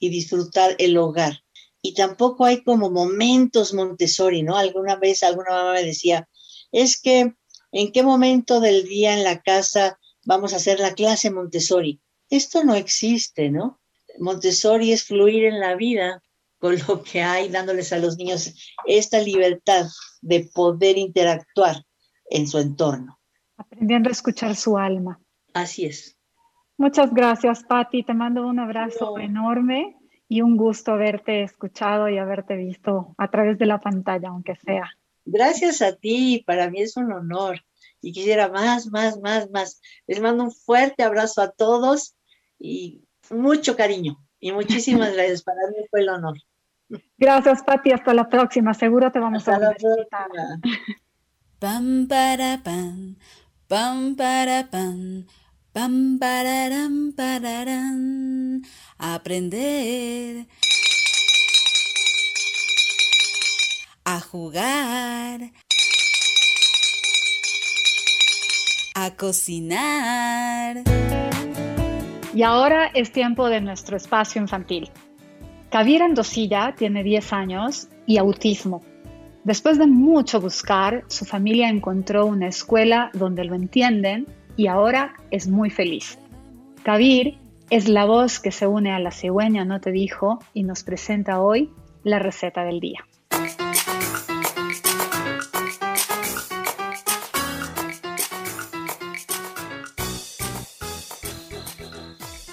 y 0.00 0.08
disfrutar 0.08 0.74
el 0.78 0.96
hogar. 0.96 1.40
Y 1.82 1.94
tampoco 1.94 2.44
hay 2.44 2.62
como 2.62 2.90
momentos 2.90 3.74
Montessori, 3.74 4.42
¿no? 4.42 4.56
Alguna 4.56 4.96
vez 4.96 5.22
alguna 5.22 5.50
mamá 5.50 5.72
me 5.74 5.84
decía, 5.84 6.28
es 6.70 7.00
que 7.00 7.34
en 7.72 7.92
qué 7.92 8.02
momento 8.02 8.60
del 8.60 8.84
día 8.84 9.14
en 9.14 9.24
la 9.24 9.42
casa 9.42 9.98
vamos 10.24 10.52
a 10.52 10.56
hacer 10.56 10.80
la 10.80 10.94
clase 10.94 11.30
Montessori. 11.30 12.00
Esto 12.30 12.64
no 12.64 12.74
existe, 12.74 13.50
¿no? 13.50 13.80
Montessori 14.18 14.92
es 14.92 15.04
fluir 15.04 15.44
en 15.44 15.60
la 15.60 15.74
vida 15.74 16.22
con 16.62 16.76
lo 16.86 17.02
que 17.02 17.20
hay, 17.20 17.48
dándoles 17.48 17.92
a 17.92 17.98
los 17.98 18.16
niños 18.16 18.54
esta 18.86 19.18
libertad 19.18 19.86
de 20.20 20.48
poder 20.54 20.96
interactuar 20.96 21.84
en 22.30 22.46
su 22.46 22.58
entorno. 22.58 23.18
Aprendiendo 23.56 24.08
a 24.08 24.12
escuchar 24.12 24.54
su 24.54 24.78
alma. 24.78 25.20
Así 25.54 25.86
es. 25.86 26.16
Muchas 26.78 27.12
gracias, 27.12 27.64
Patti. 27.64 28.04
Te 28.04 28.14
mando 28.14 28.46
un 28.46 28.60
abrazo 28.60 29.18
enorme 29.18 29.96
y 30.28 30.42
un 30.42 30.56
gusto 30.56 30.92
haberte 30.92 31.42
escuchado 31.42 32.08
y 32.08 32.18
haberte 32.18 32.54
visto 32.54 33.12
a 33.18 33.28
través 33.28 33.58
de 33.58 33.66
la 33.66 33.80
pantalla, 33.80 34.28
aunque 34.28 34.54
sea. 34.54 34.88
Gracias 35.24 35.82
a 35.82 35.96
ti, 35.96 36.44
para 36.46 36.70
mí 36.70 36.80
es 36.80 36.96
un 36.96 37.10
honor 37.10 37.60
y 38.00 38.12
quisiera 38.12 38.48
más, 38.48 38.86
más, 38.86 39.18
más, 39.20 39.50
más. 39.50 39.80
Les 40.06 40.20
mando 40.20 40.44
un 40.44 40.52
fuerte 40.52 41.02
abrazo 41.02 41.42
a 41.42 41.50
todos 41.50 42.14
y 42.56 43.02
mucho 43.30 43.76
cariño 43.76 44.24
y 44.38 44.52
muchísimas 44.52 45.12
gracias. 45.14 45.42
Para 45.42 45.66
mí 45.70 45.84
fue 45.90 46.02
el 46.02 46.08
honor. 46.08 46.38
Gracias, 47.18 47.62
Patti. 47.62 47.92
Hasta 47.92 48.14
la 48.14 48.28
próxima. 48.28 48.74
Seguro 48.74 49.10
te 49.10 49.18
vamos 49.18 49.46
a 49.48 49.58
visitar. 49.58 50.28
Pam 51.58 52.08
para 52.08 52.60
pam, 52.64 53.14
pam 53.68 54.16
para 54.16 54.68
pam, 54.68 55.24
pam 55.72 56.18
pararam 56.18 57.12
pararam. 57.12 58.60
Aprender 58.98 60.46
a 64.04 64.20
jugar, 64.20 65.52
a 68.96 69.10
cocinar. 69.16 70.82
Y 72.34 72.42
ahora 72.42 72.86
es 72.94 73.12
tiempo 73.12 73.48
de 73.48 73.60
nuestro 73.60 73.96
espacio 73.96 74.40
infantil. 74.40 74.90
Kavir 75.72 76.02
Andosilla 76.02 76.74
tiene 76.76 77.02
10 77.02 77.32
años 77.32 77.88
y 78.04 78.18
autismo. 78.18 78.82
Después 79.42 79.78
de 79.78 79.86
mucho 79.86 80.38
buscar, 80.38 81.04
su 81.06 81.24
familia 81.24 81.70
encontró 81.70 82.26
una 82.26 82.46
escuela 82.46 83.10
donde 83.14 83.44
lo 83.44 83.54
entienden 83.54 84.26
y 84.54 84.66
ahora 84.66 85.14
es 85.30 85.48
muy 85.48 85.70
feliz. 85.70 86.18
Kavir 86.82 87.38
es 87.70 87.88
la 87.88 88.04
voz 88.04 88.38
que 88.38 88.52
se 88.52 88.66
une 88.66 88.92
a 88.92 88.98
la 88.98 89.12
cigüeña, 89.12 89.64
no 89.64 89.80
te 89.80 89.92
dijo, 89.92 90.40
y 90.52 90.62
nos 90.62 90.82
presenta 90.82 91.40
hoy 91.40 91.70
la 92.04 92.18
receta 92.18 92.64
del 92.64 92.78
día. 92.78 93.06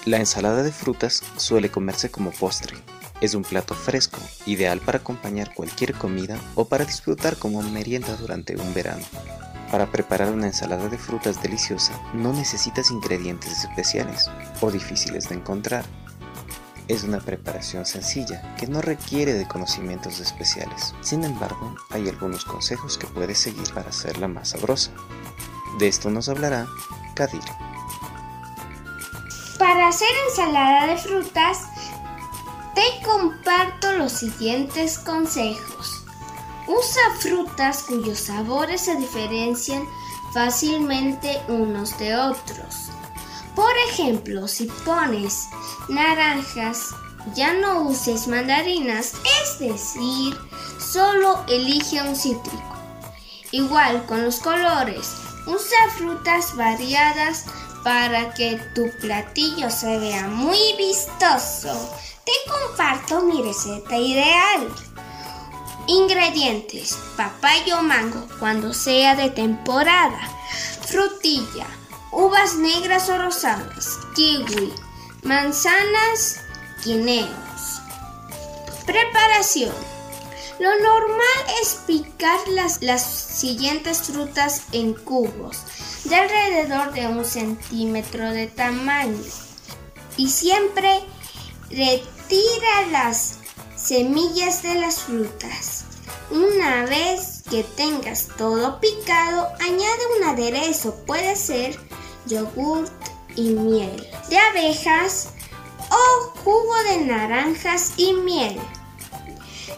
La 0.06 0.16
ensalada 0.16 0.62
de 0.62 0.72
frutas 0.72 1.22
suele 1.36 1.68
comerse 1.68 2.10
como 2.10 2.30
postre. 2.30 2.76
Es 3.20 3.34
un 3.34 3.42
plato 3.42 3.74
fresco, 3.74 4.18
ideal 4.46 4.80
para 4.80 4.98
acompañar 4.98 5.52
cualquier 5.54 5.94
comida 5.94 6.38
o 6.54 6.64
para 6.64 6.86
disfrutar 6.86 7.36
como 7.36 7.62
merienda 7.62 8.16
durante 8.16 8.56
un 8.56 8.72
verano. 8.72 9.04
Para 9.70 9.92
preparar 9.92 10.32
una 10.32 10.46
ensalada 10.46 10.88
de 10.88 10.98
frutas 10.98 11.42
deliciosa 11.42 11.92
no 12.14 12.32
necesitas 12.32 12.90
ingredientes 12.90 13.64
especiales 13.64 14.30
o 14.60 14.70
difíciles 14.70 15.28
de 15.28 15.36
encontrar. 15.36 15.84
Es 16.88 17.04
una 17.04 17.20
preparación 17.20 17.86
sencilla 17.86 18.56
que 18.56 18.66
no 18.66 18.80
requiere 18.80 19.34
de 19.34 19.46
conocimientos 19.46 20.18
especiales. 20.18 20.94
Sin 21.02 21.22
embargo, 21.22 21.76
hay 21.90 22.08
algunos 22.08 22.44
consejos 22.44 22.98
que 22.98 23.06
puedes 23.06 23.38
seguir 23.38 23.72
para 23.72 23.90
hacerla 23.90 24.26
más 24.26 24.48
sabrosa. 24.50 24.90
De 25.78 25.86
esto 25.86 26.10
nos 26.10 26.28
hablará 26.28 26.66
Kadir. 27.14 27.44
Para 29.56 29.88
hacer 29.88 30.08
ensalada 30.28 30.86
de 30.86 30.96
frutas, 30.96 31.69
te 32.74 33.04
comparto 33.04 33.92
los 33.92 34.12
siguientes 34.12 34.98
consejos. 34.98 36.04
Usa 36.66 37.02
frutas 37.18 37.84
cuyos 37.84 38.18
sabores 38.18 38.82
se 38.82 38.96
diferencian 38.96 39.84
fácilmente 40.32 41.40
unos 41.48 41.98
de 41.98 42.16
otros. 42.16 42.90
Por 43.56 43.72
ejemplo, 43.88 44.46
si 44.46 44.66
pones 44.84 45.48
naranjas, 45.88 46.94
ya 47.34 47.52
no 47.54 47.82
uses 47.82 48.28
mandarinas, 48.28 49.14
es 49.42 49.58
decir, 49.58 50.36
solo 50.78 51.44
elige 51.48 52.00
un 52.02 52.14
cítrico. 52.14 52.76
Igual 53.50 54.06
con 54.06 54.24
los 54.24 54.38
colores, 54.38 55.10
usa 55.46 55.78
frutas 55.96 56.56
variadas 56.56 57.46
para 57.82 58.32
que 58.34 58.60
tu 58.74 58.90
platillo 59.00 59.70
se 59.70 59.98
vea 59.98 60.28
muy 60.28 60.58
vistoso, 60.78 61.90
te 62.24 62.32
comparto 62.50 63.22
mi 63.22 63.42
receta 63.42 63.96
ideal. 63.96 64.68
Ingredientes: 65.86 66.96
papaya 67.16 67.78
o 67.78 67.82
mango 67.82 68.26
cuando 68.38 68.72
sea 68.72 69.14
de 69.16 69.30
temporada, 69.30 70.20
frutilla, 70.86 71.66
uvas 72.12 72.54
negras 72.54 73.08
o 73.08 73.18
rosadas, 73.18 73.98
kiwi, 74.14 74.72
manzanas, 75.22 76.40
guineos. 76.84 77.80
Preparación. 78.86 79.74
Lo 80.58 80.68
normal 80.78 81.56
es 81.62 81.80
picar 81.86 82.38
las, 82.48 82.82
las 82.82 83.02
siguientes 83.02 84.02
frutas 84.02 84.64
en 84.72 84.92
cubos 84.92 85.58
de 86.04 86.16
alrededor 86.16 86.92
de 86.92 87.06
un 87.06 87.24
centímetro 87.24 88.30
de 88.30 88.46
tamaño. 88.46 89.22
Y 90.18 90.28
siempre 90.28 91.00
retira 91.70 92.86
las 92.90 93.36
semillas 93.76 94.62
de 94.62 94.74
las 94.74 95.00
frutas. 95.00 95.84
Una 96.30 96.84
vez 96.84 97.42
que 97.50 97.64
tengas 97.64 98.28
todo 98.36 98.80
picado, 98.80 99.48
añade 99.60 100.00
un 100.18 100.28
aderezo, 100.28 100.94
puede 101.06 101.34
ser 101.36 101.78
yogurt 102.26 102.92
y 103.36 103.50
miel 103.50 104.06
de 104.28 104.38
abejas 104.38 105.30
o 105.90 106.40
jugo 106.40 106.74
de 106.84 106.98
naranjas 107.06 107.94
y 107.96 108.12
miel. 108.12 108.60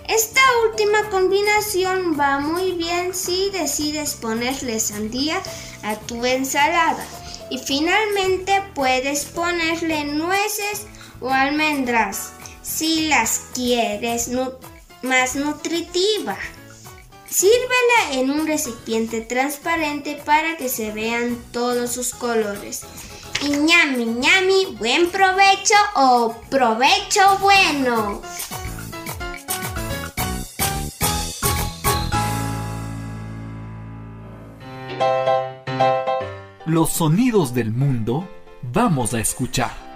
Esta 0.09 0.40
última 0.68 1.09
combinación 1.11 2.18
va 2.18 2.38
muy 2.38 2.72
bien 2.72 3.14
si 3.14 3.51
decides 3.51 4.14
ponerle 4.14 4.78
sandía 4.80 5.40
a 5.82 5.97
tu 5.97 6.24
ensalada. 6.24 7.07
Y 7.51 7.59
finalmente 7.59 8.62
puedes 8.74 9.24
ponerle 9.26 10.05
nueces 10.05 10.86
o 11.22 11.30
almendras 11.30 12.32
si 12.62 13.08
las 13.08 13.42
quieres 13.54 14.30
más 15.02 15.36
nutritiva. 15.36 16.36
Sírvela 17.28 18.12
en 18.20 18.30
un 18.30 18.46
recipiente 18.46 19.22
transparente 19.22 20.20
para 20.24 20.56
que 20.56 20.68
se 20.68 20.92
vean 20.92 21.38
todos 21.52 21.92
sus 21.92 22.14
colores. 22.14 22.82
Y 23.40 23.48
ñami 23.48 24.04
ñami, 24.04 24.76
buen 24.78 25.10
provecho 25.10 25.74
o 25.94 26.34
provecho 26.50 27.38
bueno. 27.40 28.20
los 36.72 36.88
sonidos 36.88 37.52
del 37.52 37.70
mundo 37.70 38.26
vamos 38.62 39.12
a 39.12 39.20
escuchar. 39.20 39.91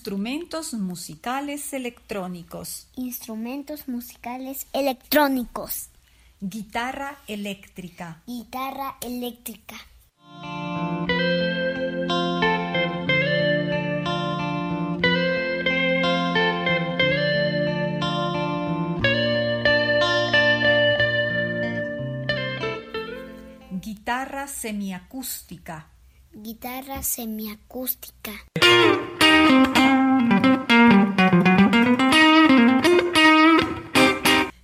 Instrumentos 0.00 0.72
musicales 0.72 1.74
electrónicos. 1.74 2.88
Instrumentos 2.96 3.86
musicales 3.86 4.66
electrónicos. 4.72 5.90
Guitarra 6.40 7.18
eléctrica. 7.26 8.22
Guitarra 8.26 8.96
eléctrica. 9.02 9.76
Guitarra 23.70 24.46
semiacústica. 24.46 25.90
Guitarra 26.32 27.02
semiacústica. 27.02 28.32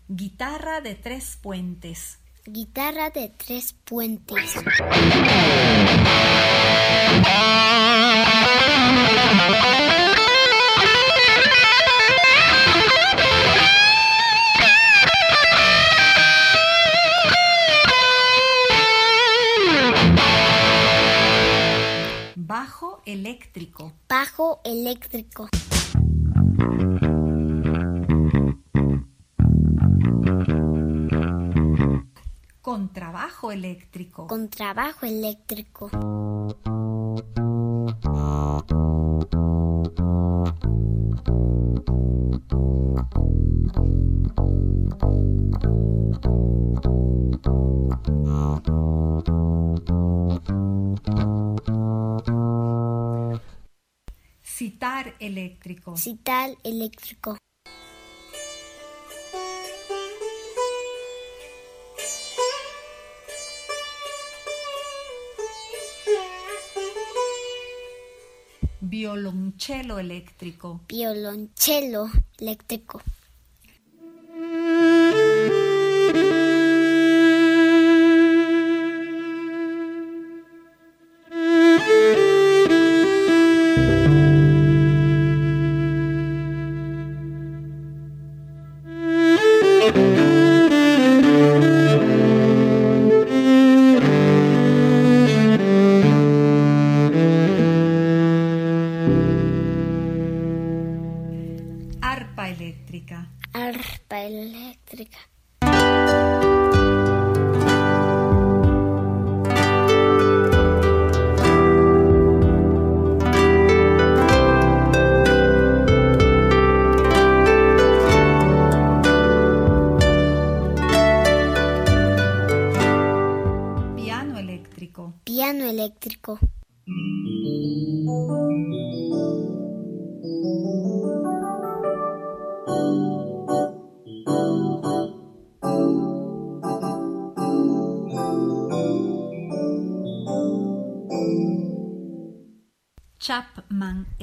Guitarra 0.09 0.81
de 0.81 0.95
tres 0.95 1.39
puentes. 1.43 2.19
Guitarra 2.45 3.11
de 3.11 3.29
tres 3.37 3.73
puentes. 3.73 4.55
Eléctrico. 23.07 23.93
Bajo 24.09 24.61
eléctrico. 24.65 25.49
Contrabajo 32.61 33.53
eléctrico. 33.53 34.27
Contrabajo 34.27 35.07
eléctrico. 35.07 35.89
Eléctrico. 55.27 55.97
Citar 55.97 56.51
eléctrico. 56.65 57.37
Violonchelo 68.81 69.99
eléctrico. 69.99 70.81
Violonchelo 70.89 72.09
eléctrico. 72.39 73.03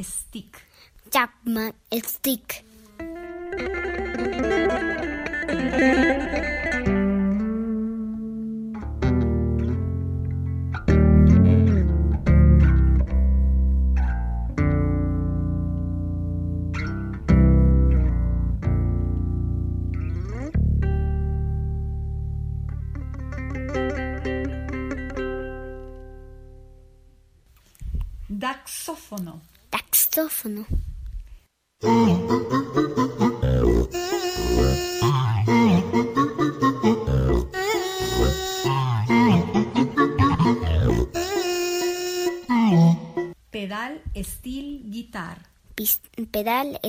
is 0.03 0.27
thick. 0.31 0.61
Chapman 1.11 1.71
is 1.89 2.19
thick. 2.19 2.65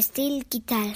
Steel 0.01 0.45
guitar. 0.49 0.95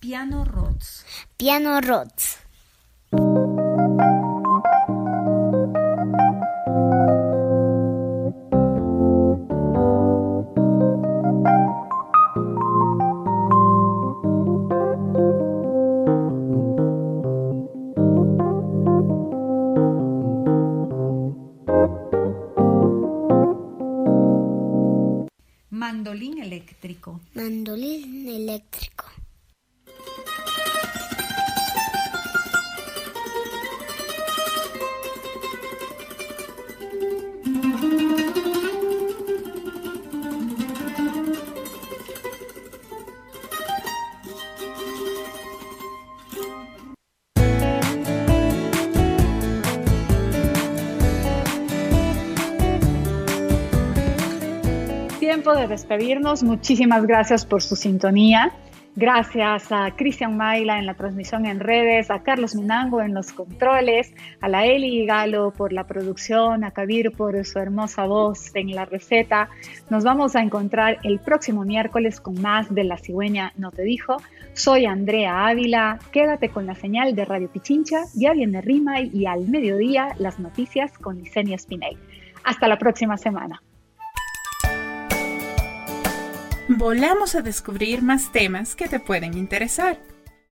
Piano 0.00 0.44
Rhodes. 0.44 1.04
Piano 1.36 1.80
Rhodes. 1.80 2.23
Despedirnos. 55.74 56.42
Muchísimas 56.44 57.04
gracias 57.04 57.44
por 57.44 57.60
su 57.60 57.74
sintonía. 57.74 58.52
Gracias 58.96 59.72
a 59.72 59.90
Cristian 59.96 60.36
Maila 60.36 60.78
en 60.78 60.86
la 60.86 60.94
transmisión 60.94 61.46
en 61.46 61.58
redes, 61.58 62.12
a 62.12 62.22
Carlos 62.22 62.54
Minango 62.54 63.00
en 63.00 63.12
los 63.12 63.32
controles, 63.32 64.14
a 64.40 64.48
la 64.48 64.66
Eli 64.66 65.04
Galo 65.04 65.50
por 65.50 65.72
la 65.72 65.84
producción, 65.84 66.62
a 66.62 66.70
Kabir 66.70 67.10
por 67.10 67.44
su 67.44 67.58
hermosa 67.58 68.04
voz 68.04 68.54
en 68.54 68.70
la 68.70 68.84
receta. 68.84 69.48
Nos 69.90 70.04
vamos 70.04 70.36
a 70.36 70.42
encontrar 70.42 70.98
el 71.02 71.18
próximo 71.18 71.64
miércoles 71.64 72.20
con 72.20 72.40
más 72.40 72.72
de 72.72 72.84
La 72.84 72.96
Cigüeña 72.96 73.52
No 73.56 73.72
Te 73.72 73.82
Dijo. 73.82 74.18
Soy 74.52 74.86
Andrea 74.86 75.48
Ávila. 75.48 75.98
Quédate 76.12 76.50
con 76.50 76.64
la 76.64 76.76
señal 76.76 77.16
de 77.16 77.24
Radio 77.24 77.48
Pichincha. 77.50 78.04
Ya 78.14 78.32
viene 78.32 78.60
Rima 78.60 79.00
y 79.00 79.26
al 79.26 79.48
mediodía 79.48 80.14
las 80.18 80.38
noticias 80.38 80.96
con 80.98 81.18
Licenia 81.18 81.58
Spinell. 81.58 81.98
Hasta 82.44 82.68
la 82.68 82.78
próxima 82.78 83.16
semana. 83.16 83.60
Volamos 86.76 87.36
a 87.36 87.42
descubrir 87.42 88.02
más 88.02 88.32
temas 88.32 88.74
que 88.74 88.88
te 88.88 88.98
pueden 88.98 89.38
interesar. 89.38 89.96